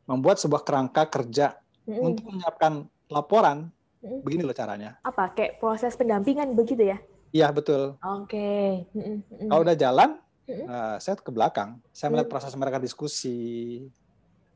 [0.09, 2.07] membuat sebuah kerangka kerja mm-hmm.
[2.07, 2.73] untuk menyiapkan
[3.11, 3.69] laporan,
[4.01, 4.21] mm-hmm.
[4.23, 4.97] begini loh caranya.
[5.03, 5.35] Apa?
[5.35, 6.99] Kayak proses pendampingan begitu ya?
[7.35, 7.99] Iya betul.
[8.01, 8.33] Oke.
[8.33, 8.69] Okay.
[8.97, 9.49] Mm-hmm.
[9.53, 10.11] Kalau udah jalan,
[10.49, 10.67] mm-hmm.
[10.71, 12.33] uh, saya ke belakang, saya melihat mm-hmm.
[12.33, 13.85] proses mereka diskusi,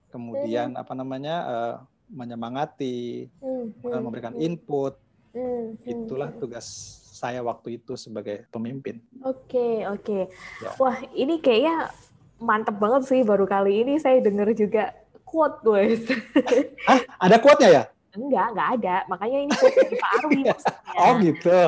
[0.09, 0.83] kemudian mm-hmm.
[0.87, 1.75] apa namanya uh,
[2.13, 4.01] menyemangati, mm-hmm.
[4.01, 4.97] memberikan input.
[5.33, 5.89] Mm-hmm.
[5.89, 8.99] Itulah tugas saya waktu itu sebagai pemimpin.
[9.23, 10.03] Oke, okay, oke.
[10.03, 10.23] Okay.
[10.59, 10.71] Ya.
[10.83, 11.95] Wah, ini kayaknya
[12.43, 14.91] mantep banget sih baru kali ini saya dengar juga
[15.23, 16.03] quote, guys.
[16.91, 16.99] Hah?
[17.23, 17.83] Ada quote-nya ya?
[18.19, 18.97] Enggak, enggak ada.
[19.07, 20.81] Makanya ini quote dari Pak Arwi maksudnya.
[20.99, 21.59] Oh gitu.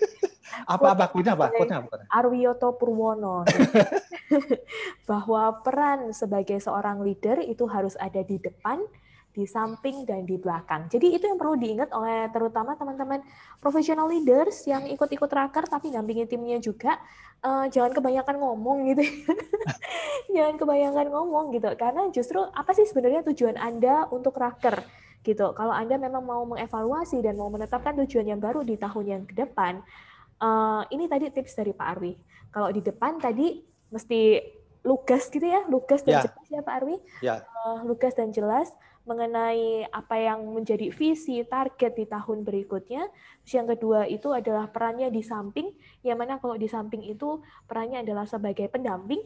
[0.74, 1.46] Apa-apa quote-nya apa?
[1.54, 2.10] Quote-nya apa?
[2.10, 3.46] Arwiyoto Purwono.
[5.06, 8.82] Bahwa peran sebagai seorang leader itu harus ada di depan,
[9.40, 10.92] di samping dan di belakang.
[10.92, 13.24] Jadi itu yang perlu diingat oleh terutama teman-teman
[13.56, 17.00] professional leaders yang ikut-ikut raker tapi dampingi timnya juga.
[17.40, 19.00] Uh, jangan kebanyakan ngomong gitu.
[20.36, 21.72] jangan kebanyakan ngomong gitu.
[21.80, 24.84] Karena justru apa sih sebenarnya tujuan Anda untuk raker?
[25.20, 25.52] gitu.
[25.52, 29.36] Kalau Anda memang mau mengevaluasi dan mau menetapkan tujuan yang baru di tahun yang ke
[29.36, 29.84] depan,
[30.40, 32.16] uh, ini tadi tips dari Pak Arwi.
[32.50, 33.60] Kalau di depan tadi
[33.92, 34.40] mesti
[34.80, 36.22] lugas gitu ya, lugas dan ya.
[36.24, 36.96] jelas ya Pak Arwi.
[37.20, 37.44] Ya.
[37.64, 38.72] Uh, lugas dan jelas
[39.08, 43.08] mengenai apa yang menjadi visi target di tahun berikutnya.
[43.42, 45.72] Terus yang kedua itu adalah perannya di samping,
[46.04, 49.24] yang mana kalau di samping itu perannya adalah sebagai pendamping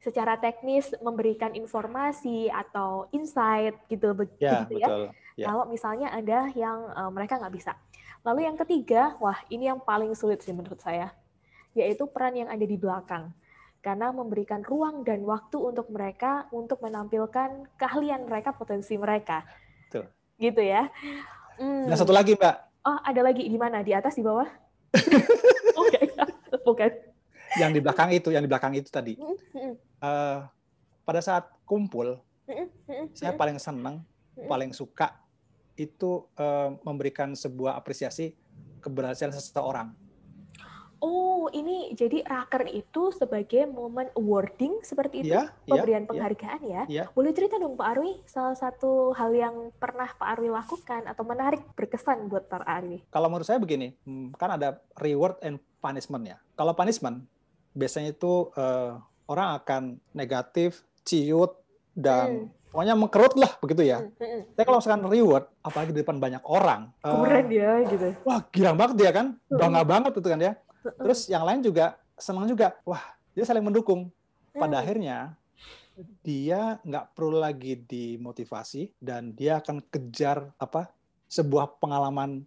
[0.00, 5.10] secara teknis memberikan informasi atau insight gitu ya, begitu ya.
[5.34, 5.46] ya.
[5.50, 7.74] Kalau misalnya ada yang uh, mereka nggak bisa.
[8.22, 11.10] Lalu yang ketiga, wah ini yang paling sulit sih menurut saya,
[11.74, 13.34] yaitu peran yang ada di belakang
[13.86, 19.46] karena memberikan ruang dan waktu untuk mereka untuk menampilkan keahlian mereka, potensi mereka.
[19.94, 20.02] Tuh.
[20.42, 20.90] Gitu ya.
[21.54, 21.86] Hmm.
[21.86, 22.82] Dan satu lagi, Mbak.
[22.82, 23.86] Oh, ada lagi di mana?
[23.86, 24.50] Di atas, di bawah?
[25.86, 26.02] Oke,
[26.66, 26.90] bukan.
[27.62, 29.14] Yang di belakang itu, yang di belakang itu tadi.
[30.02, 30.42] Uh,
[31.06, 32.18] pada saat kumpul,
[33.14, 34.02] saya paling senang,
[34.50, 35.14] paling suka
[35.78, 38.34] itu uh, memberikan sebuah apresiasi
[38.82, 39.94] keberhasilan seseorang
[40.98, 46.82] Oh, ini jadi raker itu sebagai momen awarding seperti itu, ya, pemberian ya, penghargaan ya.
[46.88, 47.04] ya.
[47.12, 51.60] Boleh cerita dong Pak Arwi, salah satu hal yang pernah Pak Arwi lakukan atau menarik
[51.76, 53.04] berkesan buat Pak Arwi?
[53.12, 56.40] Kalau menurut saya begini, hmm, kan ada reward and punishment ya.
[56.56, 57.28] Kalau punishment,
[57.76, 58.96] biasanya itu uh,
[59.28, 59.82] orang akan
[60.16, 61.60] negatif, ciut,
[61.92, 62.72] dan hmm.
[62.72, 64.00] pokoknya mengkerut lah begitu ya.
[64.00, 64.42] Hmm, hmm, hmm.
[64.56, 68.08] Tapi kalau misalkan reward, apalagi di depan banyak orang, keren uh, ya gitu.
[68.24, 70.56] Wah, girang banget dia kan, bangga banget itu kan ya
[70.94, 72.76] Terus yang lain juga senang juga.
[72.86, 73.02] Wah,
[73.34, 74.12] dia saling mendukung.
[74.56, 74.82] Pada hmm.
[74.84, 75.18] akhirnya
[76.20, 80.92] dia nggak perlu lagi dimotivasi dan dia akan kejar apa
[81.28, 82.44] sebuah pengalaman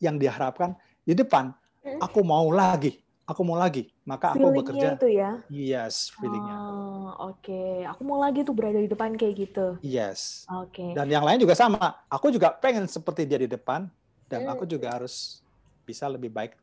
[0.00, 1.52] yang diharapkan di depan.
[1.80, 2.00] Hmm.
[2.00, 3.88] Aku mau lagi, aku mau lagi.
[4.04, 4.96] Maka aku bekerja.
[4.96, 5.30] itu ya?
[5.48, 6.56] Yes, feelingnya.
[6.56, 7.74] Oh, Oke, okay.
[7.88, 9.66] aku mau lagi tuh berada di depan kayak gitu.
[9.80, 10.44] Yes.
[10.48, 10.80] Oke.
[10.80, 10.90] Okay.
[10.96, 12.04] Dan yang lain juga sama.
[12.08, 13.88] Aku juga pengen seperti dia di depan
[14.28, 14.52] dan hmm.
[14.52, 15.40] aku juga harus
[15.84, 16.54] bisa lebih baik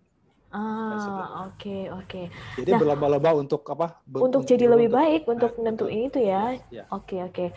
[0.47, 2.21] Ah, oke oke.
[2.55, 3.99] Jadi nah, berlomba-lomba untuk apa?
[4.07, 6.55] Untuk, jadi lebih baik, untuk nah, nentuin itu ya.
[6.71, 6.87] ya.
[6.87, 7.51] Oke oke.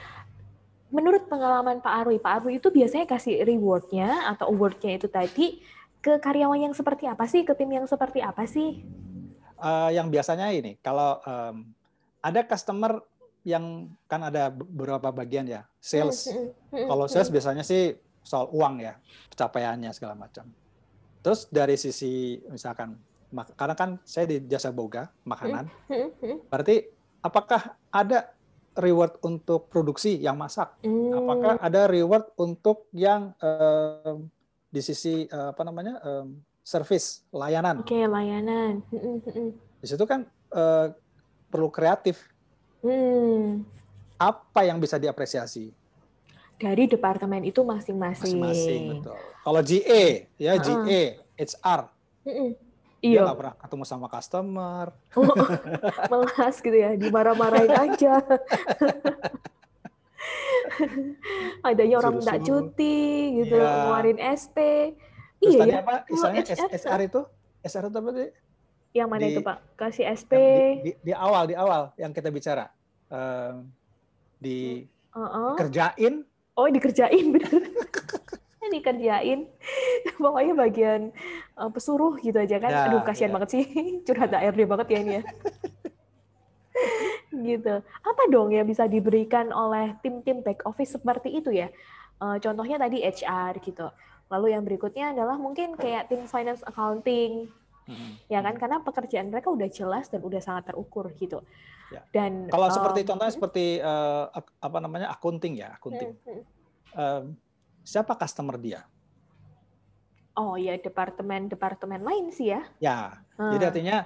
[0.91, 5.63] Menurut pengalaman Pak Arwi, Pak Arwi itu biasanya kasih rewardnya atau awardnya itu tadi
[6.03, 8.83] ke karyawan yang seperti apa sih, ke tim yang seperti apa sih?
[9.61, 11.71] Uh, yang biasanya ini, kalau um,
[12.19, 12.99] ada customer
[13.47, 16.27] yang kan ada beberapa bagian ya, sales.
[16.27, 17.95] Hmm, hmm, hmm, kalau sales biasanya sih
[18.27, 18.99] soal uang ya,
[19.31, 20.49] pencapaiannya segala macam.
[21.21, 22.97] Terus dari sisi misalkan
[23.55, 25.71] karena kan saya di jasa boga makanan,
[26.51, 26.91] berarti
[27.23, 28.35] apakah ada
[28.75, 30.75] reward untuk produksi yang masak?
[31.15, 34.27] Apakah ada reward untuk yang um,
[34.71, 37.83] di sisi uh, apa namanya um, service layanan?
[37.83, 38.83] Oke okay, layanan.
[39.79, 40.91] Di situ kan uh,
[41.51, 42.23] perlu kreatif.
[42.81, 43.63] Hmm.
[44.21, 45.80] Apa yang bisa diapresiasi?
[46.61, 48.37] Dari departemen itu masing-masing.
[48.37, 49.17] Masing-masing, betul.
[49.41, 50.05] Kalau GA,
[50.37, 50.61] ya uh.
[50.61, 51.03] GA,
[51.41, 51.81] HR,
[52.29, 52.53] uh
[53.01, 53.25] Iya.
[53.25, 54.93] Dia nggak pernah ketemu sama customer.
[55.17, 55.25] Oh,
[56.13, 58.21] melas gitu ya, dimarah-marahin aja.
[61.65, 63.89] Adanya orang minta cuti gitu, yeah.
[63.89, 64.59] ngeluarin SP.
[65.41, 65.81] Terus iya tadi ya?
[65.81, 65.95] apa?
[66.13, 67.21] Misalnya oh, SR itu?
[67.65, 68.29] SR itu apa sih?
[68.93, 69.59] Yang mana di, itu Pak?
[69.81, 70.33] Kasih SP.
[70.37, 70.53] Di,
[70.85, 72.69] di, di awal, di awal yang kita bicara.
[73.09, 73.73] Um,
[74.37, 74.85] di
[75.17, 75.53] uh -uh.
[76.61, 77.63] Oh dikerjain bener.
[78.71, 79.51] Dikerjain.
[80.15, 81.01] Pokoknya bagian
[81.59, 82.71] uh, pesuruh gitu aja kan.
[82.71, 83.35] Ya, aduh kasihan ya.
[83.35, 83.65] banget sih.
[84.07, 85.23] Curhat HRD banget ya ini ya.
[87.31, 87.75] Gitu.
[87.83, 91.67] Apa dong yang bisa diberikan oleh tim-tim back office seperti itu ya?
[92.23, 93.91] Uh, contohnya tadi HR gitu.
[94.31, 97.51] Lalu yang berikutnya adalah mungkin kayak tim finance accounting.
[97.91, 98.15] Hmm.
[98.31, 101.43] ya kan karena pekerjaan mereka udah jelas dan udah sangat terukur gitu
[101.91, 102.03] Ya.
[102.15, 104.31] Dan kalau um, seperti contohnya seperti uh,
[104.63, 106.15] apa namanya accounting ya, accounting.
[106.23, 106.43] Hmm,
[106.95, 107.23] uh,
[107.83, 108.87] siapa customer dia?
[110.39, 112.63] Oh ya departemen-departemen lain sih ya.
[112.79, 113.19] Ya.
[113.35, 113.53] Hmm.
[113.59, 113.97] Jadi artinya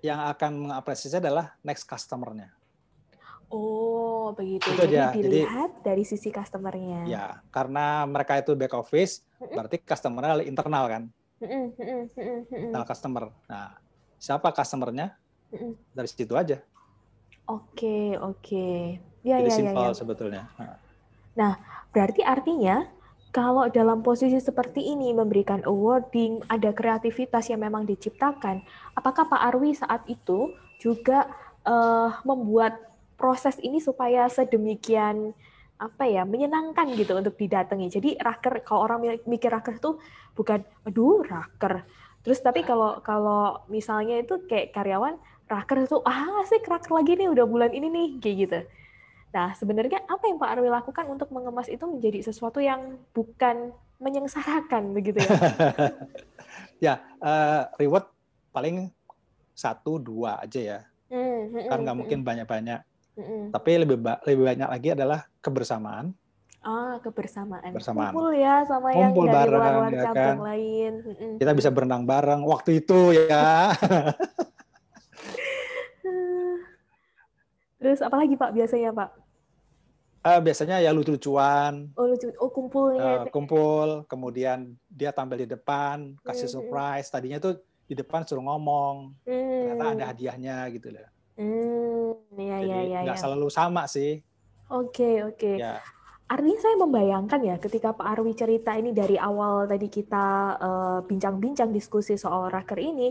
[0.00, 2.56] yang akan mengapresiasi adalah next customer-nya.
[3.50, 4.70] Oh, begitu.
[4.70, 5.10] Itu Jadi aja.
[5.12, 7.04] dilihat Jadi, dari sisi customer-nya.
[7.04, 11.02] Ya, karena mereka itu back office, berarti customer-nya internal kan?
[12.48, 13.34] Internal customer.
[13.50, 13.74] Nah,
[14.16, 15.18] siapa customer-nya?
[15.92, 16.62] Dari situ aja.
[17.50, 18.68] Oke, oke.
[19.26, 19.98] Ya, Jadi ya, simpel ya, ya.
[19.98, 20.42] sebetulnya.
[21.34, 21.58] Nah,
[21.90, 22.86] berarti artinya
[23.34, 28.62] kalau dalam posisi seperti ini memberikan awarding, ada kreativitas yang memang diciptakan,
[28.94, 31.30] apakah Pak Arwi saat itu juga
[31.66, 32.78] uh, membuat
[33.20, 35.36] proses ini supaya sedemikian
[35.80, 37.88] apa ya menyenangkan gitu untuk didatangi.
[37.88, 39.96] Jadi raker kalau orang mikir raker itu
[40.36, 41.84] bukan aduh raker.
[42.20, 45.16] Terus tapi kalau kalau misalnya itu kayak karyawan
[45.50, 48.60] raker itu ah sih raker lagi nih udah bulan ini nih kayak gitu.
[49.30, 53.70] Nah, sebenarnya apa yang Pak Arwi lakukan untuk mengemas itu menjadi sesuatu yang bukan
[54.02, 55.30] menyengsarakan begitu ya?
[56.90, 58.10] ya, uh, reward
[58.50, 58.90] paling
[59.54, 60.80] satu dua aja ya.
[61.10, 62.80] Mm, kan nggak mungkin banyak-banyak.
[63.18, 66.10] Mm, Tapi lebih ba lebih banyak lagi adalah kebersamaan.
[66.60, 67.72] Ah, kebersamaan.
[67.72, 68.12] Bersamaan.
[68.12, 70.36] Kumpul ya sama Kumpul yang dari bareng, luar-luar ya cabang kan?
[70.44, 70.92] lain.
[71.40, 73.70] Kita bisa berenang bareng waktu itu ya.
[77.80, 79.10] Terus apalagi Pak biasanya Pak?
[80.20, 81.88] Uh, biasanya ya lucu-lucuan.
[81.96, 83.24] Oh lucu, oh kumpulnya.
[83.24, 86.56] Uh, kumpul, kemudian dia tampil di depan, kasih hmm.
[86.60, 87.08] surprise.
[87.08, 87.56] Tadinya tuh
[87.88, 89.80] di depan suruh ngomong, hmm.
[89.80, 91.08] ternyata ada hadiahnya gitu loh.
[91.40, 93.22] Hmm, ya, Jadi ya, ya, nggak ya.
[93.24, 94.20] selalu sama sih.
[94.68, 95.36] Oke, okay, oke.
[95.40, 95.56] Okay.
[95.56, 95.80] Ya.
[96.30, 100.54] Artinya saya membayangkan ya ketika Pak Arwi cerita ini dari awal tadi kita
[101.08, 103.10] bincang-bincang uh, diskusi soal raker ini,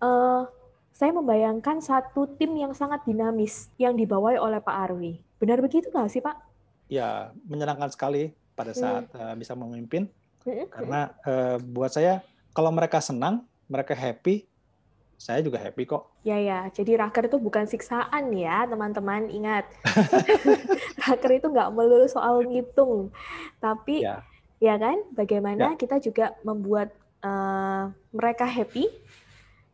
[0.00, 0.48] uh,
[0.94, 5.18] saya membayangkan satu tim yang sangat dinamis yang dibawahi oleh Pak Arwi.
[5.42, 6.38] Benar begitu nggak sih Pak?
[6.86, 8.78] Ya, menyenangkan sekali pada hmm.
[8.78, 9.18] saat hmm.
[9.18, 10.06] uh, bisa memimpin.
[10.46, 10.70] Hmm.
[10.70, 12.22] Karena uh, buat saya,
[12.54, 14.46] kalau mereka senang, mereka happy,
[15.18, 16.14] saya juga happy kok.
[16.22, 19.66] Ya ya, jadi raker itu bukan siksaan ya teman-teman, ingat.
[21.10, 23.10] raker itu nggak melulu soal ngitung,
[23.58, 24.22] tapi ya,
[24.62, 25.80] ya kan, bagaimana ya.
[25.80, 28.86] kita juga membuat uh, mereka happy,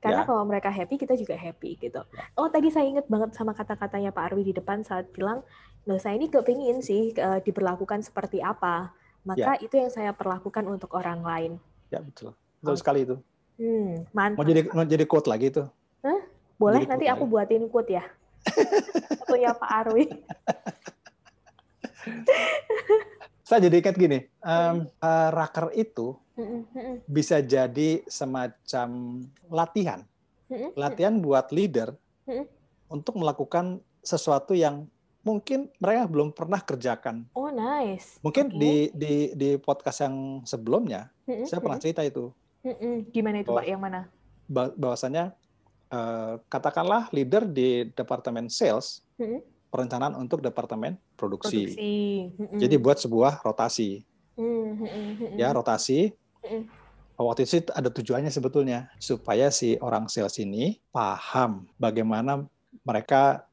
[0.01, 0.27] karena ya.
[0.27, 2.01] kalau mereka happy, kita juga happy gitu.
[2.41, 5.45] Oh tadi saya ingat banget sama kata-katanya Pak Arwi di depan saat bilang,
[5.85, 8.97] nah saya ini kepingin sih uh, diperlakukan seperti apa.
[9.29, 9.69] Maka ya.
[9.69, 11.53] itu yang saya perlakukan untuk orang lain.
[11.93, 12.33] Ya betul,
[12.65, 12.81] betul oh.
[12.81, 13.21] sekali itu.
[13.61, 14.41] Hmm, mantap.
[14.41, 15.69] Mau jadi mau jadi quote lagi itu?
[16.01, 16.21] Hah?
[16.57, 17.33] Boleh nanti aku lagi.
[17.37, 18.05] buatin quote ya.
[19.21, 20.09] Satunya Pak Arwi.
[23.51, 26.17] saya jadi ingat gini, um, uh, raker itu
[27.07, 28.89] bisa jadi semacam
[29.51, 30.01] latihan,
[30.75, 31.95] latihan buat leader
[32.91, 34.89] untuk melakukan sesuatu yang
[35.21, 37.29] mungkin mereka belum pernah kerjakan.
[37.37, 38.17] Oh nice.
[38.25, 38.59] Mungkin okay.
[38.59, 41.13] di di di podcast yang sebelumnya
[41.45, 42.33] saya pernah cerita itu.
[43.13, 43.65] Gimana itu Pak?
[43.65, 44.01] Yang mana?
[44.51, 45.37] Bahwasanya
[45.93, 49.05] uh, katakanlah leader di departemen sales
[49.71, 51.77] perencanaan untuk departemen produksi.
[51.77, 52.59] produksi.
[52.59, 54.03] Jadi buat sebuah rotasi.
[55.37, 56.17] Ya rotasi
[57.21, 62.49] Waktu itu ada tujuannya sebetulnya supaya si orang sales ini paham bagaimana
[62.81, 63.45] mereka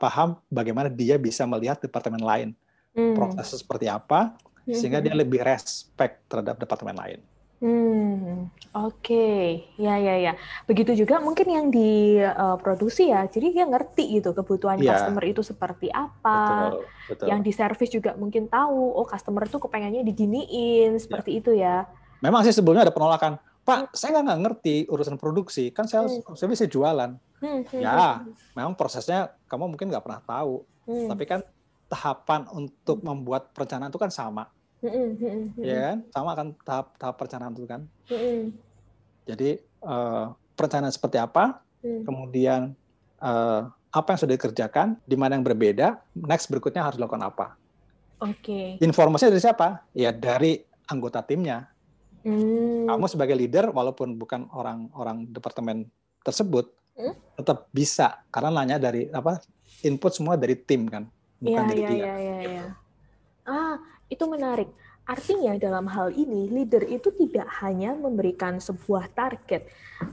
[0.00, 2.48] paham bagaimana dia bisa melihat departemen lain
[2.96, 3.12] hmm.
[3.12, 4.32] proses seperti apa
[4.64, 7.20] sehingga dia lebih respect terhadap departemen lain.
[7.62, 9.70] Hmm, oke, okay.
[9.78, 10.32] ya ya ya.
[10.66, 14.98] Begitu juga mungkin yang di uh, produksi ya, jadi dia ngerti gitu kebutuhan yeah.
[14.98, 16.74] customer itu seperti apa.
[16.74, 17.26] Betul, betul.
[17.30, 21.38] Yang di service juga mungkin tahu, oh customer tuh kepengennya diginiin seperti yeah.
[21.38, 21.76] itu ya.
[22.18, 23.88] Memang sih sebelumnya ada penolakan, Pak, hmm.
[23.94, 26.34] saya nggak ngerti urusan produksi, kan saya hmm.
[26.34, 27.14] saya bisa jualan.
[27.38, 27.62] Hmm.
[27.62, 28.58] hmm ya, hmm.
[28.58, 31.06] memang prosesnya kamu mungkin nggak pernah tahu, hmm.
[31.14, 31.46] tapi kan
[31.86, 34.50] tahapan untuk membuat perencanaan itu kan sama
[35.62, 35.98] ya kan?
[36.10, 37.82] Sama kan tahap tahap perencanaan itu kan?
[39.26, 39.50] Jadi
[39.86, 41.62] uh, perencanaan seperti apa?
[41.82, 42.06] Mm.
[42.06, 42.60] kemudian
[43.18, 44.94] uh, apa yang sudah dikerjakan?
[45.02, 45.98] Di mana yang berbeda?
[46.14, 47.46] Next berikutnya harus dilakukan apa?
[48.22, 48.78] Oke.
[48.78, 48.86] Okay.
[48.86, 49.82] informasinya dari siapa?
[49.90, 51.66] Ya dari anggota timnya.
[52.22, 52.86] Mm.
[52.86, 55.90] kamu sebagai leader walaupun bukan orang-orang departemen
[56.22, 57.42] tersebut mm?
[57.42, 58.22] tetap bisa.
[58.30, 59.42] Karena nanya dari apa
[59.82, 61.10] input semua dari tim kan?
[61.42, 61.98] Bukan ya, dari ya, dia.
[61.98, 62.66] ya, ya, ya.
[63.42, 63.74] ah
[64.12, 64.68] itu menarik.
[65.02, 69.66] Artinya dalam hal ini leader itu tidak hanya memberikan sebuah target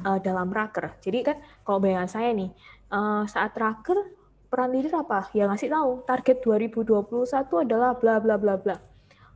[0.08, 0.98] uh, dalam raker.
[1.04, 2.50] Jadi kan kalau bayangan saya nih
[2.90, 4.02] uh, saat raker
[4.50, 5.30] peran leader apa?
[5.36, 8.76] Ya ngasih tahu target 2021 adalah bla bla bla bla.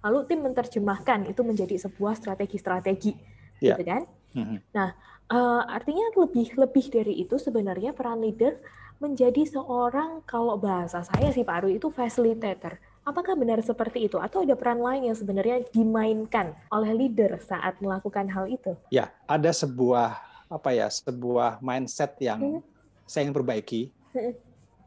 [0.02, 3.16] Lalu tim menerjemahkan itu menjadi sebuah strategi-strategi,
[3.64, 3.78] yeah.
[3.78, 4.04] gitu kan?
[4.36, 4.58] Mm-hmm.
[4.76, 4.90] Nah,
[5.32, 8.58] uh, artinya lebih lebih dari itu sebenarnya peran leader
[9.00, 14.48] menjadi seorang kalau bahasa saya sih Pak Aru itu facilitator Apakah benar seperti itu atau
[14.48, 18.80] ada peran lain yang sebenarnya dimainkan oleh leader saat melakukan hal itu?
[18.88, 22.62] Ya, ada sebuah apa ya, sebuah mindset yang hmm.
[23.04, 23.92] saya ingin perbaiki.
[24.16, 24.32] Hmm.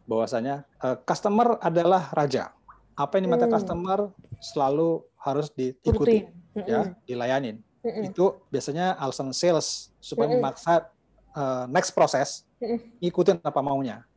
[0.09, 2.57] Bahwasanya uh, customer adalah raja.
[2.97, 3.57] Apa yang diminta hmm.
[3.61, 3.99] customer
[4.41, 6.25] selalu harus diikuti,
[6.57, 6.65] hmm.
[6.65, 7.61] ya, dilayanin.
[7.85, 8.09] Hmm.
[8.09, 10.41] Itu biasanya alasan sales supaya hmm.
[10.41, 10.89] memaksa
[11.37, 12.81] uh, next proses hmm.
[13.05, 14.09] ikutin apa maunya.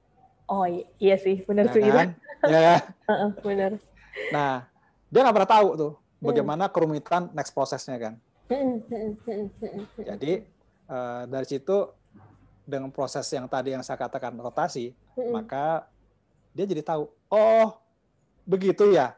[0.47, 0.63] Oh
[0.97, 2.09] iya sih, benar ya, sih kan?
[2.47, 2.79] Ya.
[3.11, 3.75] uh -uh, benar.
[4.29, 4.65] Nah,
[5.09, 8.13] dia nggak pernah tahu tuh bagaimana kerumitan next prosesnya kan.
[9.97, 10.43] Jadi
[10.89, 11.77] uh, dari situ
[12.69, 14.93] dengan proses yang tadi yang saya katakan rotasi,
[15.33, 15.89] maka
[16.53, 17.77] dia jadi tahu, oh
[18.45, 19.17] begitu ya.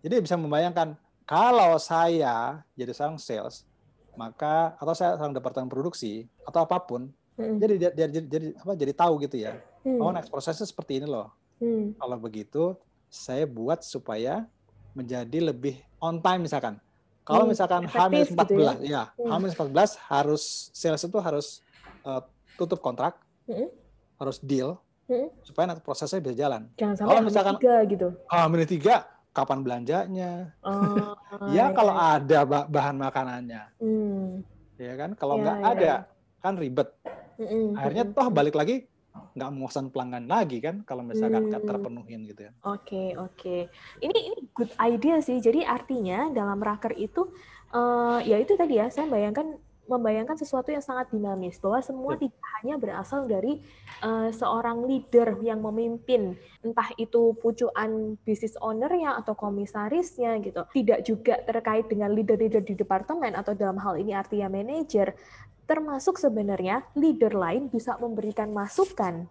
[0.00, 0.96] Jadi bisa membayangkan
[1.28, 3.68] kalau saya jadi seorang sales,
[4.16, 8.92] maka atau saya seorang departemen produksi atau apa pun, jadi dia, jadi jadi apa jadi
[8.96, 9.60] tahu gitu ya.
[10.00, 11.28] Oh next prosesnya seperti ini loh.
[12.00, 12.76] Kalau begitu
[13.08, 14.44] saya buat supaya
[14.92, 16.76] menjadi lebih on time misalkan.
[17.24, 19.52] Kalau hmm, misalkan H-14 gitu ya, ya hmm.
[19.52, 21.60] H-14 harus sales itu harus
[22.00, 22.24] uh,
[22.56, 23.68] tutup kontrak, hmm.
[24.16, 24.80] harus deal
[25.12, 25.28] hmm.
[25.44, 26.72] supaya nanti prosesnya bisa jalan.
[26.80, 28.08] Jangan sampai kalau misalkan tiga gitu.
[28.32, 28.80] H-3
[29.36, 30.32] kapan belanjanya?
[30.64, 31.14] Oh,
[31.56, 32.16] ya kalau ya.
[32.16, 33.62] ada bahan makanannya.
[33.76, 34.40] Hmm.
[34.80, 35.10] Ya kan?
[35.12, 35.66] Kalau ya, nggak ya.
[35.68, 35.92] ada
[36.40, 36.88] kan ribet.
[37.36, 37.76] Hmm.
[37.76, 38.88] Akhirnya toh balik lagi
[39.34, 41.70] nggak memuaskan pelanggan lagi kan kalau misalkan nggak hmm.
[41.70, 42.52] terpenuhin gitu ya.
[42.66, 43.34] Oke okay, oke.
[43.36, 43.60] Okay.
[44.02, 45.38] Ini ini good idea sih.
[45.38, 47.28] Jadi artinya dalam raker itu
[47.72, 52.28] uh, ya itu tadi ya saya bayangkan membayangkan sesuatu yang sangat dinamis bahwa semua ya.
[52.28, 53.64] tidak hanya berasal dari
[54.04, 61.40] uh, seorang leader yang memimpin entah itu pucuan bisnis ownernya atau komisarisnya gitu tidak juga
[61.48, 65.16] terkait dengan leader-leader di departemen atau dalam hal ini artinya manajer
[65.68, 69.28] termasuk sebenarnya leader lain bisa memberikan masukan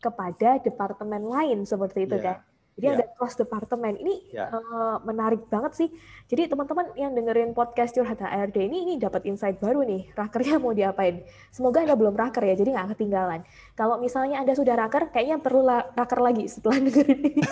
[0.00, 2.24] kepada departemen lain seperti itu yeah.
[2.24, 2.36] kan.
[2.80, 2.96] Jadi yeah.
[2.96, 3.96] ada cross departemen.
[4.00, 4.48] Ini yeah.
[4.48, 4.56] Ya.
[4.56, 5.88] uh, menarik banget sih.
[6.28, 10.12] Jadi teman-teman yang dengerin podcast Curhat HRD ini ini dapat insight baru nih.
[10.16, 11.24] Rakernya mau diapain?
[11.52, 13.44] Semoga Anda belum raker ya, jadi nggak ketinggalan.
[13.76, 17.42] Kalau misalnya Anda sudah raker, kayaknya perlu raker lagi setelah dengerin ini.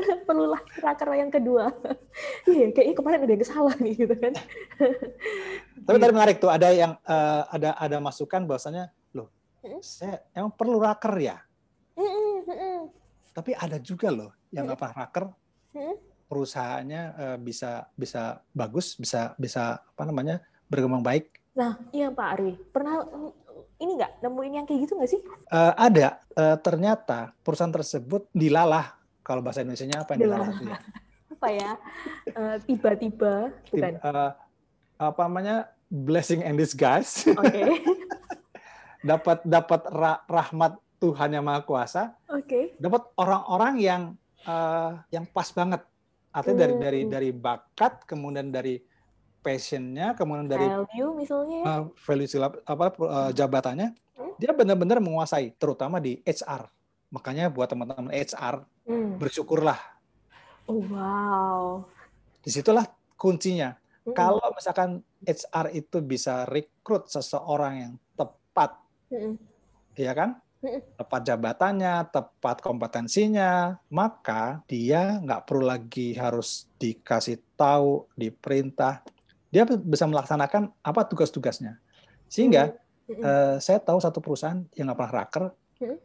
[0.28, 1.70] perlu raker yang kedua.
[2.50, 4.34] Iya, kayaknya kemarin ada yang salah nih gitu kan.
[5.86, 9.30] Tapi tadi menarik tuh ada yang uh, ada ada masukan bahwasanya loh,
[9.62, 9.80] hmm?
[9.80, 11.38] saya emang perlu raker ya.
[11.94, 12.80] Hmm, hmm,
[13.30, 15.24] Tapi ada juga loh yang nggak pernah raker,
[16.26, 21.40] perusahaannya uh, bisa bisa bagus, bisa bisa apa namanya berkembang baik.
[21.54, 23.06] Nah, iya Pak Ari, pernah
[23.80, 25.20] ini nggak nemuin yang kayak gitu nggak sih?
[25.48, 26.20] Uh, ada.
[26.36, 28.99] Uh, ternyata perusahaan tersebut dilalah
[29.30, 30.78] kalau bahasa Indonesia-nya apa yang dilalah itu ya?
[31.38, 31.70] apa ya?
[32.26, 33.92] Eh, tiba-tiba, uh, bukan?
[34.02, 34.30] Uh,
[34.98, 35.56] apa namanya?
[35.86, 37.22] Blessing and disguise.
[37.30, 37.46] Oke.
[37.46, 37.70] Okay.
[39.06, 42.18] dapat dapat ra rahmat Tuhan yang Maha Kuasa.
[42.26, 42.42] Oke.
[42.44, 42.64] Okay.
[42.82, 44.02] Dapat orang-orang yang
[44.50, 45.86] uh, yang pas banget.
[46.34, 46.62] Artinya hmm.
[46.62, 48.78] dari dari dari bakat, kemudian dari
[49.40, 54.36] passionnya, kemudian dari value misalnya, uh, value apa uh, jabatannya, hmm?
[54.36, 56.68] dia benar-benar menguasai, terutama di HR.
[57.10, 59.22] Makanya buat teman-teman HR Hmm.
[59.22, 59.78] Bersyukurlah.
[60.66, 61.86] Oh, wow.
[62.42, 63.78] Di situlah kuncinya.
[64.02, 64.14] Hmm.
[64.18, 68.74] Kalau misalkan HR itu bisa rekrut seseorang yang tepat,
[69.14, 69.38] hmm.
[69.94, 70.42] ya kan?
[70.60, 70.82] Hmm.
[70.98, 79.06] Tepat jabatannya, tepat kompetensinya, maka dia nggak perlu lagi harus dikasih tahu, diperintah.
[79.54, 81.78] Dia bisa melaksanakan apa tugas-tugasnya.
[82.26, 82.74] Sehingga
[83.06, 83.22] hmm.
[83.22, 85.44] uh, saya tahu satu perusahaan yang nggak pernah raker,
[85.78, 85.98] hmm.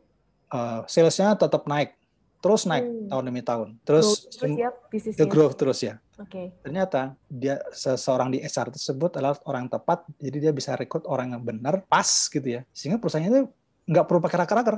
[0.54, 1.98] uh, salesnya tetap naik
[2.46, 3.10] terus naik hmm.
[3.10, 3.74] tahun demi tahun.
[3.82, 4.70] Terus, terus ya,
[5.18, 5.98] the growth terus ya.
[6.14, 6.54] Okay.
[6.62, 11.42] Ternyata dia seseorang di SR tersebut adalah orang tepat, jadi dia bisa rekrut orang yang
[11.42, 12.62] benar, pas gitu ya.
[12.70, 13.42] Sehingga perusahaannya itu
[13.90, 14.78] nggak perlu pakai raker-raker.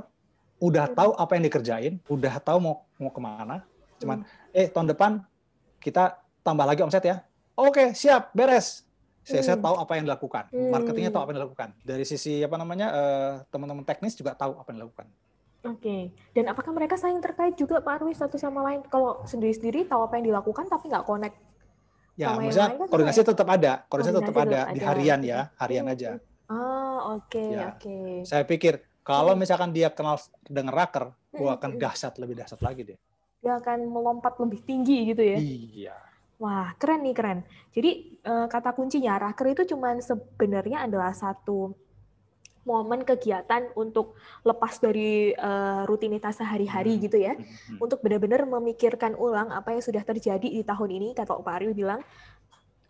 [0.63, 0.95] Udah hmm.
[0.95, 3.67] tahu apa yang dikerjain, udah tahu mau mau ke mana.
[3.99, 4.55] Cuman, hmm.
[4.63, 5.11] eh tahun depan
[5.83, 7.19] kita tambah lagi omset ya.
[7.59, 8.87] Oke, siap, beres.
[9.27, 9.47] Saya, hmm.
[9.51, 11.69] saya tahu apa yang dilakukan, marketingnya tahu apa yang dilakukan.
[11.83, 15.11] Dari sisi apa namanya uh, teman-teman teknis juga tahu apa yang dilakukan.
[15.73, 15.81] Oke.
[15.81, 16.01] Okay.
[16.31, 18.85] Dan apakah mereka saling terkait juga Pak Arwi satu sama lain?
[18.87, 21.37] Kalau sendiri-sendiri tahu apa yang dilakukan tapi nggak connect
[22.17, 25.93] Ya, sama maksudnya kan koordinasi tetap ada, koordinasi, tetap, ada, di harian ya, harian hmm.
[25.93, 26.09] aja.
[26.49, 27.69] Ah, oke, okay, ya.
[27.69, 27.77] oke.
[27.77, 28.13] Okay.
[28.25, 29.45] Saya pikir kalau hmm.
[29.45, 30.17] misalkan dia kenal
[30.49, 31.37] dengan raker, hmm.
[31.37, 32.97] wah akan dahsyat lebih dahsyat lagi deh.
[33.45, 35.37] Dia akan melompat lebih tinggi gitu ya.
[35.37, 35.97] Iya.
[36.41, 37.39] Wah, keren nih, keren.
[37.69, 41.77] Jadi eh, kata kuncinya raker itu cuma sebenarnya adalah satu
[42.67, 47.01] momen kegiatan untuk lepas dari uh, rutinitas sehari-hari hmm.
[47.07, 47.79] gitu ya, hmm.
[47.79, 51.15] untuk benar-benar memikirkan ulang apa yang sudah terjadi di tahun ini.
[51.15, 52.03] Kata Pak Aryo bilang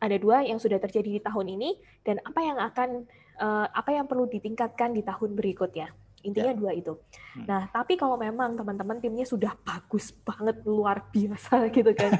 [0.01, 1.69] ada dua yang sudah terjadi di tahun ini
[2.01, 2.89] dan apa yang akan
[3.37, 5.93] uh, apa yang perlu ditingkatkan di tahun berikutnya.
[6.25, 6.57] Intinya ya.
[6.57, 6.93] dua itu.
[7.37, 7.45] Hmm.
[7.45, 12.17] Nah, tapi kalau memang teman-teman timnya sudah bagus banget, luar biasa gitu kan,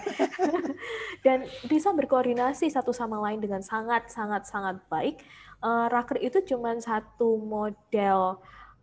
[1.25, 5.17] dan bisa berkoordinasi satu sama lain dengan sangat sangat sangat baik,
[5.61, 8.41] uh, raker itu cuma satu model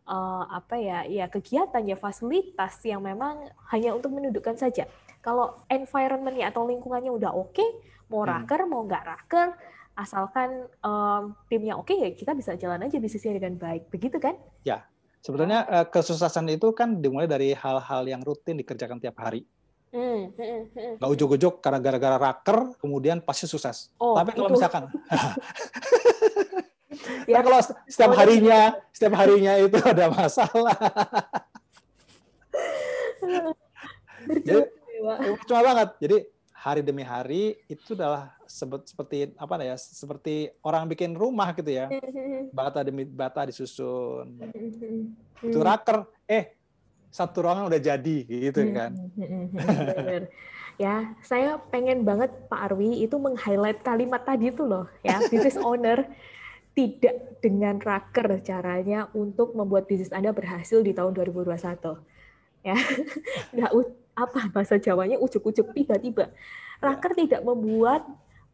[0.08, 4.88] uh, apa ya ya kegiatan ya fasilitas yang memang hanya untuk menundukkan saja.
[5.24, 7.68] Kalau environmentnya atau lingkungannya udah oke, okay,
[8.12, 8.30] mau hmm.
[8.30, 8.70] raker hmm.
[8.70, 9.48] mau nggak raker,
[9.96, 14.36] asalkan um, timnya oke okay, ya kita bisa jalan aja bisnisnya dengan baik, begitu kan?
[14.66, 14.84] Ya,
[15.24, 19.48] sebetulnya uh, kesuksesan itu kan dimulai dari hal-hal yang rutin dikerjakan tiap hari.
[19.94, 20.94] Hmm, hmm, hmm.
[20.98, 23.94] Gak ujuk-ujuk karena gara-gara raker kemudian pasti sukses.
[24.02, 24.58] Oh, Tapi kalau itu.
[24.58, 24.90] misalkan
[27.26, 30.78] ya kalau setiap harinya setiap harinya itu ada masalah.
[34.24, 34.62] Jadi,
[35.44, 35.88] cuma banget.
[36.00, 36.16] Jadi
[36.54, 39.76] hari demi hari itu adalah seperti apa ya?
[39.76, 41.92] Seperti orang bikin rumah gitu ya.
[42.52, 44.40] Bata demi bata disusun.
[45.44, 46.08] Itu raker.
[46.24, 46.56] Eh,
[47.14, 48.90] satu ruangan udah jadi gitu hmm, kan.
[49.14, 50.26] Hmm,
[50.82, 56.02] ya, saya pengen banget Pak Arwi itu meng-highlight kalimat tadi itu loh ya, business owner
[56.74, 61.54] tidak dengan raker caranya untuk membuat bisnis Anda berhasil di tahun 2021.
[62.66, 62.74] Ya,
[63.54, 63.72] nggak
[64.14, 66.34] apa bahasa Jawanya ujuk-ujuk tiba-tiba.
[66.82, 67.18] Raker ya.
[67.26, 68.02] tidak membuat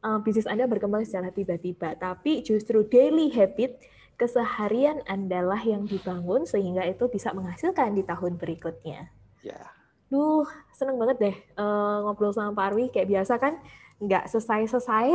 [0.05, 3.81] uh, bisnis Anda berkembang secara tiba-tiba, tapi justru daily habit
[4.21, 9.09] keseharian Anda lah yang dibangun sehingga itu bisa menghasilkan di tahun berikutnya.
[9.41, 9.65] Ya.
[10.13, 10.45] Duh,
[10.77, 13.57] seneng banget deh uh, ngobrol sama Pak Arwi kayak biasa kan
[14.01, 15.07] nggak selesai-selesai.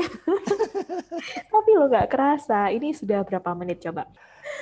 [1.54, 2.70] Tapi lo nggak kerasa.
[2.70, 4.06] Ini sudah berapa menit coba?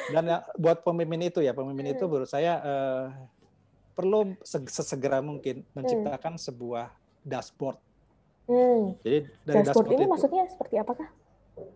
[0.10, 1.96] Dan ya, buat pemimpin itu ya, pemimpin hmm.
[2.00, 3.06] itu menurut saya uh,
[3.94, 6.44] perlu sesegera mungkin menciptakan hmm.
[6.44, 6.88] sebuah
[7.22, 7.78] dashboard.
[8.48, 8.96] Hmm.
[9.04, 11.08] Jadi dari dashboard, dashboard ini itu, maksudnya seperti apakah?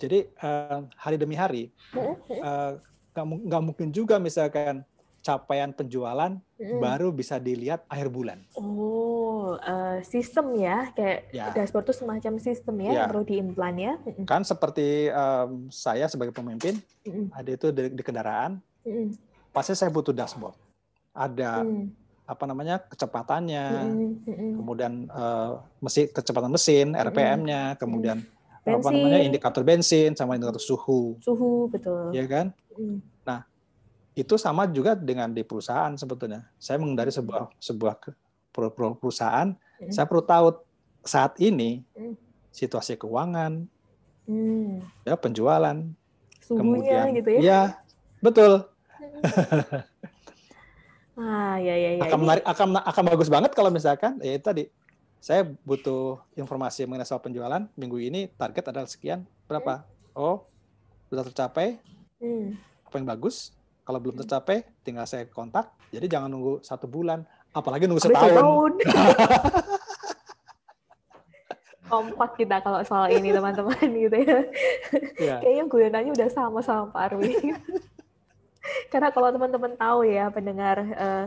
[0.01, 2.81] Jadi uh, hari demi hari uh,
[3.13, 4.81] nggak mungkin juga misalkan
[5.27, 6.79] capaian penjualan mm.
[6.79, 8.39] baru bisa dilihat akhir bulan.
[8.55, 11.51] Oh, uh, sistem ya, kayak ya.
[11.51, 12.91] dashboard itu semacam sistem ya, ya.
[12.95, 13.93] yang perlu diimplan ya.
[14.23, 17.35] Kan seperti um, saya sebagai pemimpin, mm.
[17.35, 19.19] ada itu di, di kendaraan, mm.
[19.51, 20.55] pasti saya butuh dashboard.
[21.11, 21.85] Ada mm.
[22.23, 24.11] apa namanya kecepatannya, mm.
[24.31, 24.53] Mm.
[24.63, 28.35] kemudian uh, mesin kecepatan mesin, RPM-nya, kemudian mm
[28.67, 28.83] bensin.
[28.83, 31.15] apa namanya indikator bensin sama indikator suhu.
[31.23, 32.11] Suhu betul.
[32.11, 32.51] Ya kan?
[32.75, 32.99] Hmm.
[33.23, 33.47] Nah,
[34.17, 36.49] itu sama juga dengan di perusahaan sebetulnya.
[36.57, 38.01] Saya mengendari sebuah sebuah
[38.97, 39.93] perusahaan, hmm.
[39.93, 40.57] saya perlu tahu
[41.05, 42.17] saat ini hmm.
[42.49, 43.69] situasi keuangan,
[44.25, 44.81] hmm.
[45.05, 45.77] ya penjualan,
[46.41, 47.39] Suhunya kemudian gitu ya.
[47.45, 47.61] Ya,
[48.17, 48.65] betul.
[51.21, 52.03] ah, ya ya ya.
[52.09, 54.73] Akan menarik, akan akan bagus banget kalau misalkan ya tadi
[55.21, 60.13] saya butuh informasi mengenai soal penjualan minggu ini target adalah sekian berapa hmm.
[60.13, 60.45] oh
[61.09, 61.81] sudah tercapai
[62.21, 62.53] hmm.
[62.85, 63.56] apa yang bagus
[63.87, 67.23] kalau belum tercapai tinggal saya kontak jadi jangan nunggu satu bulan
[67.55, 68.73] apalagi nunggu setahun, setahun.
[71.87, 74.39] kompak kita kalau soal ini teman-teman gitu ya.
[75.15, 75.39] Yeah.
[75.39, 77.31] Kayaknya gue nanya udah sama sama Pak Arwi.
[78.91, 81.25] Karena kalau teman-teman tahu ya pendengar uh,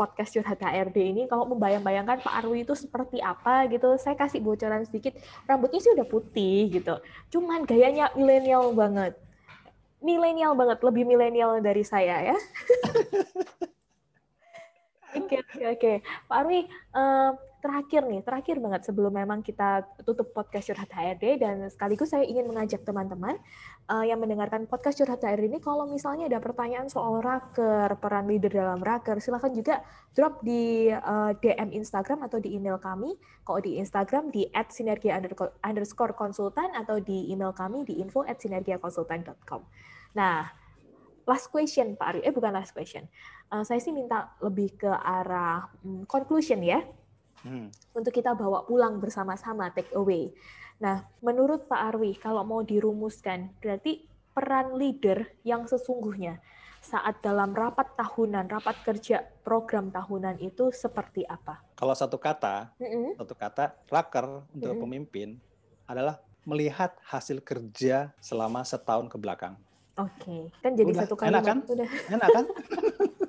[0.00, 4.80] podcast curhat HRD ini kalau membayang-bayangkan Pak Arwi itu seperti apa gitu saya kasih bocoran
[4.88, 5.12] sedikit
[5.44, 6.96] rambutnya sih udah putih gitu
[7.36, 9.12] cuman gayanya milenial banget
[10.00, 12.36] milenial banget lebih milenial dari saya ya.
[15.10, 15.92] Oke oke oke.
[16.30, 21.68] Pak Arwi uh, terakhir nih, terakhir banget sebelum memang kita tutup podcast Curhat HRD dan
[21.68, 23.36] sekaligus saya ingin mengajak teman-teman
[23.92, 28.48] uh, yang mendengarkan podcast Curhat HRD ini kalau misalnya ada pertanyaan soal raker, peran leader
[28.48, 29.84] dalam raker, silahkan juga
[30.16, 33.14] drop di uh, eh, DM Instagram atau di email kami.
[33.44, 35.20] Kalau di Instagram di @sinergia
[35.60, 39.60] underscore konsultan atau di email kami di info at sinergiakonsultan.com.
[40.16, 40.48] Nah,
[41.28, 43.06] last question Pak Ari, eh bukan last question.
[43.52, 46.80] Uh, saya sih minta lebih ke arah um, conclusion ya
[47.46, 47.72] Hmm.
[47.96, 50.32] Untuk kita bawa pulang bersama-sama take away.
[50.80, 56.40] Nah, menurut Pak Arwi, kalau mau dirumuskan, berarti peran leader yang sesungguhnya
[56.80, 61.60] saat dalam rapat tahunan, rapat kerja program tahunan itu seperti apa?
[61.76, 63.08] Kalau satu kata, mm -hmm.
[63.20, 64.84] satu kata raker untuk mm -hmm.
[64.88, 65.28] pemimpin
[65.84, 66.16] adalah
[66.48, 69.60] melihat hasil kerja selama setahun ke belakang.
[70.00, 70.42] Oke, okay.
[70.64, 71.36] kan jadi udah, satu kalimat.
[71.36, 71.58] Enak kan?
[71.68, 71.88] Udah.
[72.08, 72.44] Enak kan?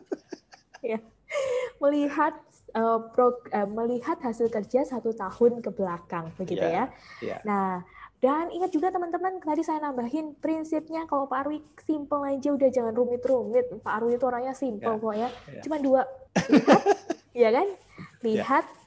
[0.95, 0.99] ya.
[1.83, 2.33] Melihat
[2.75, 6.87] uh, pro, uh, melihat hasil kerja satu tahun ke belakang, begitu yeah,
[7.21, 7.35] ya.
[7.35, 7.39] Yeah.
[7.47, 7.69] Nah,
[8.21, 12.93] dan ingat juga teman-teman, tadi saya nambahin prinsipnya kalau Pak Arwi simple aja, udah jangan
[12.93, 13.65] rumit-rumit.
[13.81, 15.01] Pak Arwi itu orangnya simple yeah.
[15.01, 15.29] kok ya.
[15.29, 15.63] Yeah.
[15.65, 16.01] Cuma dua,
[16.51, 16.81] lihat,
[17.47, 17.67] ya kan?
[18.21, 18.79] Lihat yeah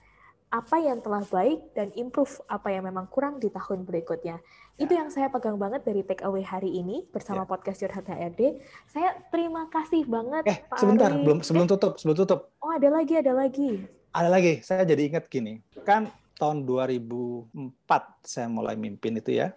[0.54, 4.38] apa yang telah baik dan improve apa yang memang kurang di tahun berikutnya.
[4.74, 4.86] Ya.
[4.86, 7.48] Itu yang saya pegang banget dari take away hari ini bersama ya.
[7.48, 8.58] podcast Curhat HRD.
[8.90, 11.22] Saya terima kasih banget eh, Pak sebentar, Ari.
[11.22, 12.50] belum sebelum tutup, sebelum tutup.
[12.58, 13.86] Oh, ada lagi, ada lagi.
[14.10, 14.58] Ada lagi.
[14.66, 15.62] Saya jadi ingat gini.
[15.86, 16.10] Kan
[16.42, 19.54] tahun 2004 saya mulai mimpin itu ya.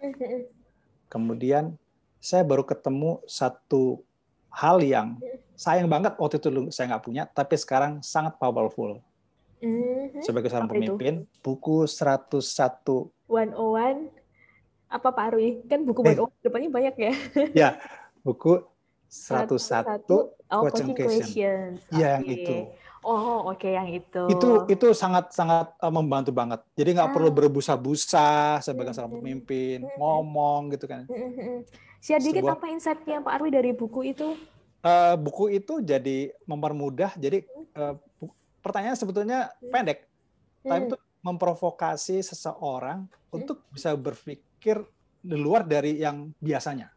[1.10, 1.74] Kemudian
[2.22, 3.98] saya baru ketemu satu
[4.54, 5.18] hal yang
[5.58, 9.02] sayang banget waktu itu saya nggak punya, tapi sekarang sangat powerful
[9.58, 10.22] Mm-hmm.
[10.22, 11.42] Sebagai seorang apa pemimpin, itu?
[11.42, 12.38] buku 101
[13.26, 14.17] 101
[14.88, 15.62] apa Pak Arwi?
[15.68, 16.16] Kan buku eh.
[16.40, 17.12] depannya banyak ya.
[17.52, 17.70] ya,
[18.24, 18.64] buku
[19.08, 21.80] 101, 101 oh, coaching questions.
[21.92, 22.20] Iya, okay.
[22.20, 22.54] yang itu.
[23.06, 24.22] Oh, oke okay, yang itu.
[24.28, 26.60] Itu itu sangat sangat uh, membantu banget.
[26.74, 27.14] Jadi nggak ah.
[27.14, 29.24] perlu berbusa-busa sebagai seorang mm-hmm.
[29.24, 29.96] pemimpin, mm-hmm.
[29.96, 31.04] ngomong gitu kan.
[31.08, 31.56] Mm-hmm.
[31.98, 34.38] Share dikit Sebuah, apa insight-nya Pak Arwi dari buku itu?
[34.82, 37.16] Uh, buku itu jadi mempermudah.
[37.18, 37.42] Jadi
[37.74, 37.98] uh,
[38.62, 40.06] pertanyaan sebetulnya pendek,
[40.62, 40.70] hmm.
[40.70, 43.34] tapi itu memprovokasi seseorang hmm.
[43.34, 44.46] untuk bisa berpikir
[45.18, 46.90] di luar dari yang biasanya.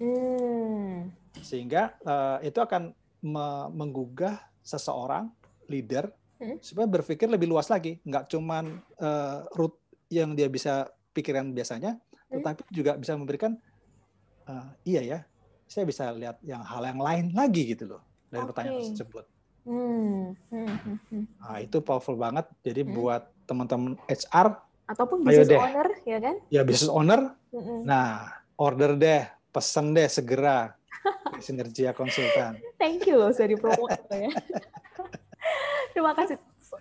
[0.00, 1.10] Hmm.
[1.40, 5.32] Sehingga uh, itu akan me menggugah seseorang
[5.68, 6.60] leader hmm?
[6.60, 9.76] supaya berpikir lebih luas lagi, nggak cuman uh, root
[10.12, 12.40] yang dia bisa pikiran biasanya, hmm?
[12.40, 13.56] tetapi juga bisa memberikan
[14.48, 15.18] uh, iya ya,
[15.68, 18.48] saya bisa lihat yang hal yang lain lagi gitu loh dari okay.
[18.52, 19.24] pertanyaan tersebut.
[19.64, 20.36] Hmm.
[20.52, 20.68] Hmm.
[20.68, 20.98] Hmm.
[21.08, 21.24] hmm.
[21.40, 22.44] Nah, itu powerful banget.
[22.60, 22.92] Jadi hmm.
[22.92, 25.58] buat teman-teman HR ataupun business deh.
[25.60, 26.36] owner ya kan?
[26.52, 27.32] Ya business owner.
[27.50, 27.82] Hmm.
[27.84, 30.76] Nah, order deh, pesen deh segera
[31.44, 32.60] Sinergia Konsultan.
[32.76, 34.32] Thank you loh sudah dipromote ya.
[35.94, 36.40] Terima kasih.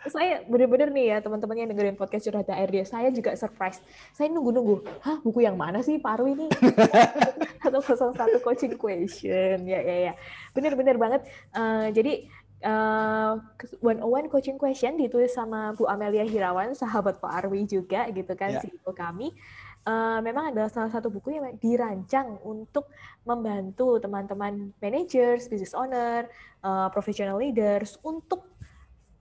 [0.09, 3.77] Saya benar-benar nih ya teman-teman yang dengerin podcast curhat HRD, saya juga surprise.
[4.09, 6.47] Saya nunggu-nunggu, hah buku yang mana sih Arwi ini?
[7.65, 8.09] Atau satu
[8.41, 10.13] coaching question, ya ya ya.
[10.57, 11.21] Benar-benar banget.
[11.53, 12.25] Uh, jadi
[12.63, 13.37] uh,
[13.83, 18.57] on one coaching question ditulis sama Bu Amelia Hirawan, sahabat Pak Arwi juga gitu kan,
[18.57, 18.63] yeah.
[18.63, 19.35] CEO kami
[19.87, 22.89] uh, memang adalah salah satu buku yang dirancang untuk
[23.27, 26.27] membantu teman-teman managers, business owner,
[26.63, 28.47] uh, professional leaders untuk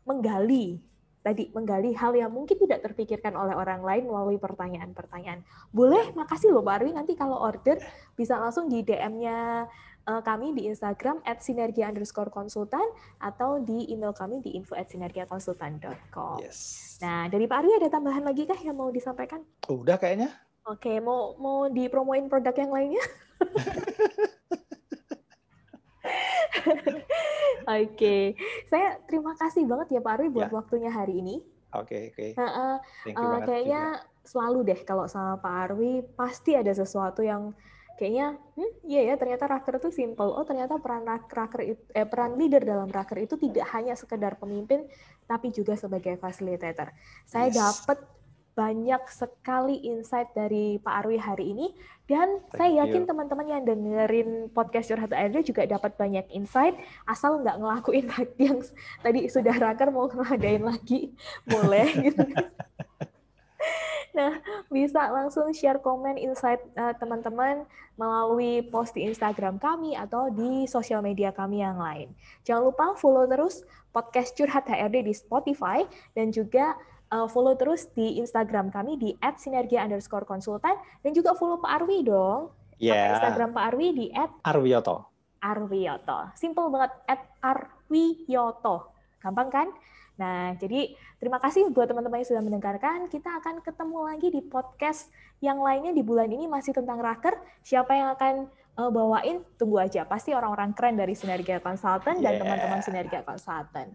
[0.07, 0.83] menggali
[1.23, 5.47] tadi menggali hal yang mungkin tidak terpikirkan oleh orang lain melalui pertanyaan-pertanyaan.
[5.71, 6.91] Boleh, makasih loh Pak Arwi.
[6.91, 7.79] Nanti kalau order
[8.19, 9.71] bisa langsung di DM-nya
[10.09, 12.85] uh, kami di Instagram at sinergia underscore konsultan
[13.23, 16.43] atau di email kami di info at sinergiakonsultan.com.
[16.43, 16.99] Yes.
[17.03, 19.43] Nah, dari Pak Arwi ada tambahan lagi kah yang mau disampaikan?
[19.71, 20.31] Udah kayaknya.
[20.63, 23.05] Oke, mau mau dipromoin produk yang lainnya?
[27.63, 28.25] Oke, okay.
[28.67, 30.55] saya terima kasih banget ya Pak Arwi buat ya.
[30.55, 31.39] waktunya hari ini.
[31.73, 32.37] Oke, okay, oke.
[32.37, 33.17] Okay.
[33.17, 34.29] Uh, uh, kayaknya juga.
[34.29, 37.55] selalu deh kalau sama Pak Arwi pasti ada sesuatu yang
[37.99, 40.31] kayaknya, hmm, iya ya ternyata raker itu simple.
[40.33, 44.89] Oh ternyata peran raker eh, peran leader dalam raker itu tidak hanya sekedar pemimpin,
[45.25, 46.93] tapi juga sebagai facilitator.
[47.25, 47.57] Saya yes.
[47.57, 47.99] dapat
[48.53, 51.73] banyak sekali insight dari Pak Arwi hari ini
[52.05, 56.77] dan Thank saya yakin teman-teman yang dengerin podcast Curhat ARD juga dapat banyak insight
[57.09, 58.07] asal nggak ngelakuin
[58.45, 58.61] yang
[59.01, 61.17] tadi sudah raker mau ngadain lagi
[61.53, 62.25] boleh gitu.
[64.13, 67.65] Nah, bisa langsung share komen insight uh, teman-teman
[67.97, 72.13] melalui post di Instagram kami atau di sosial media kami yang lain.
[72.45, 76.77] Jangan lupa follow terus podcast Curhat HRD di Spotify dan juga
[77.13, 82.05] uh, follow terus di Instagram kami di @sinergia underscore konsultan dan juga follow Pak Arwi
[82.05, 82.53] dong.
[82.81, 83.17] Yeah.
[83.17, 84.07] Instagram Pak Arwi di
[84.45, 85.09] @arwiyoto.
[85.41, 86.33] Arwiyoto.
[86.37, 86.93] Simple banget
[87.41, 88.77] @arwiyoto.
[89.21, 89.69] Gampang kan?
[90.23, 93.11] Nah, jadi terima kasih buat teman-teman yang sudah mendengarkan.
[93.11, 95.11] Kita akan ketemu lagi di podcast
[95.43, 97.35] yang lainnya di bulan ini masih tentang raker.
[97.67, 98.47] Siapa yang akan
[98.79, 99.43] uh, bawain?
[99.59, 100.07] Tunggu aja.
[100.07, 102.39] Pasti orang-orang keren dari Sinergia Consultant yeah.
[102.39, 103.91] dan teman-teman Sinergia Consultant.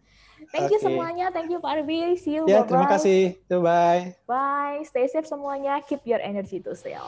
[0.51, 1.31] Thank you semuanya.
[1.31, 2.19] Thank you Pak Arbi.
[2.19, 2.43] See you.
[2.45, 3.39] Ya, yeah, terima kasih.
[3.47, 4.19] Bye.
[4.27, 4.83] Bye.
[4.83, 5.79] Stay safe semuanya.
[5.87, 7.07] Keep your energy to sell.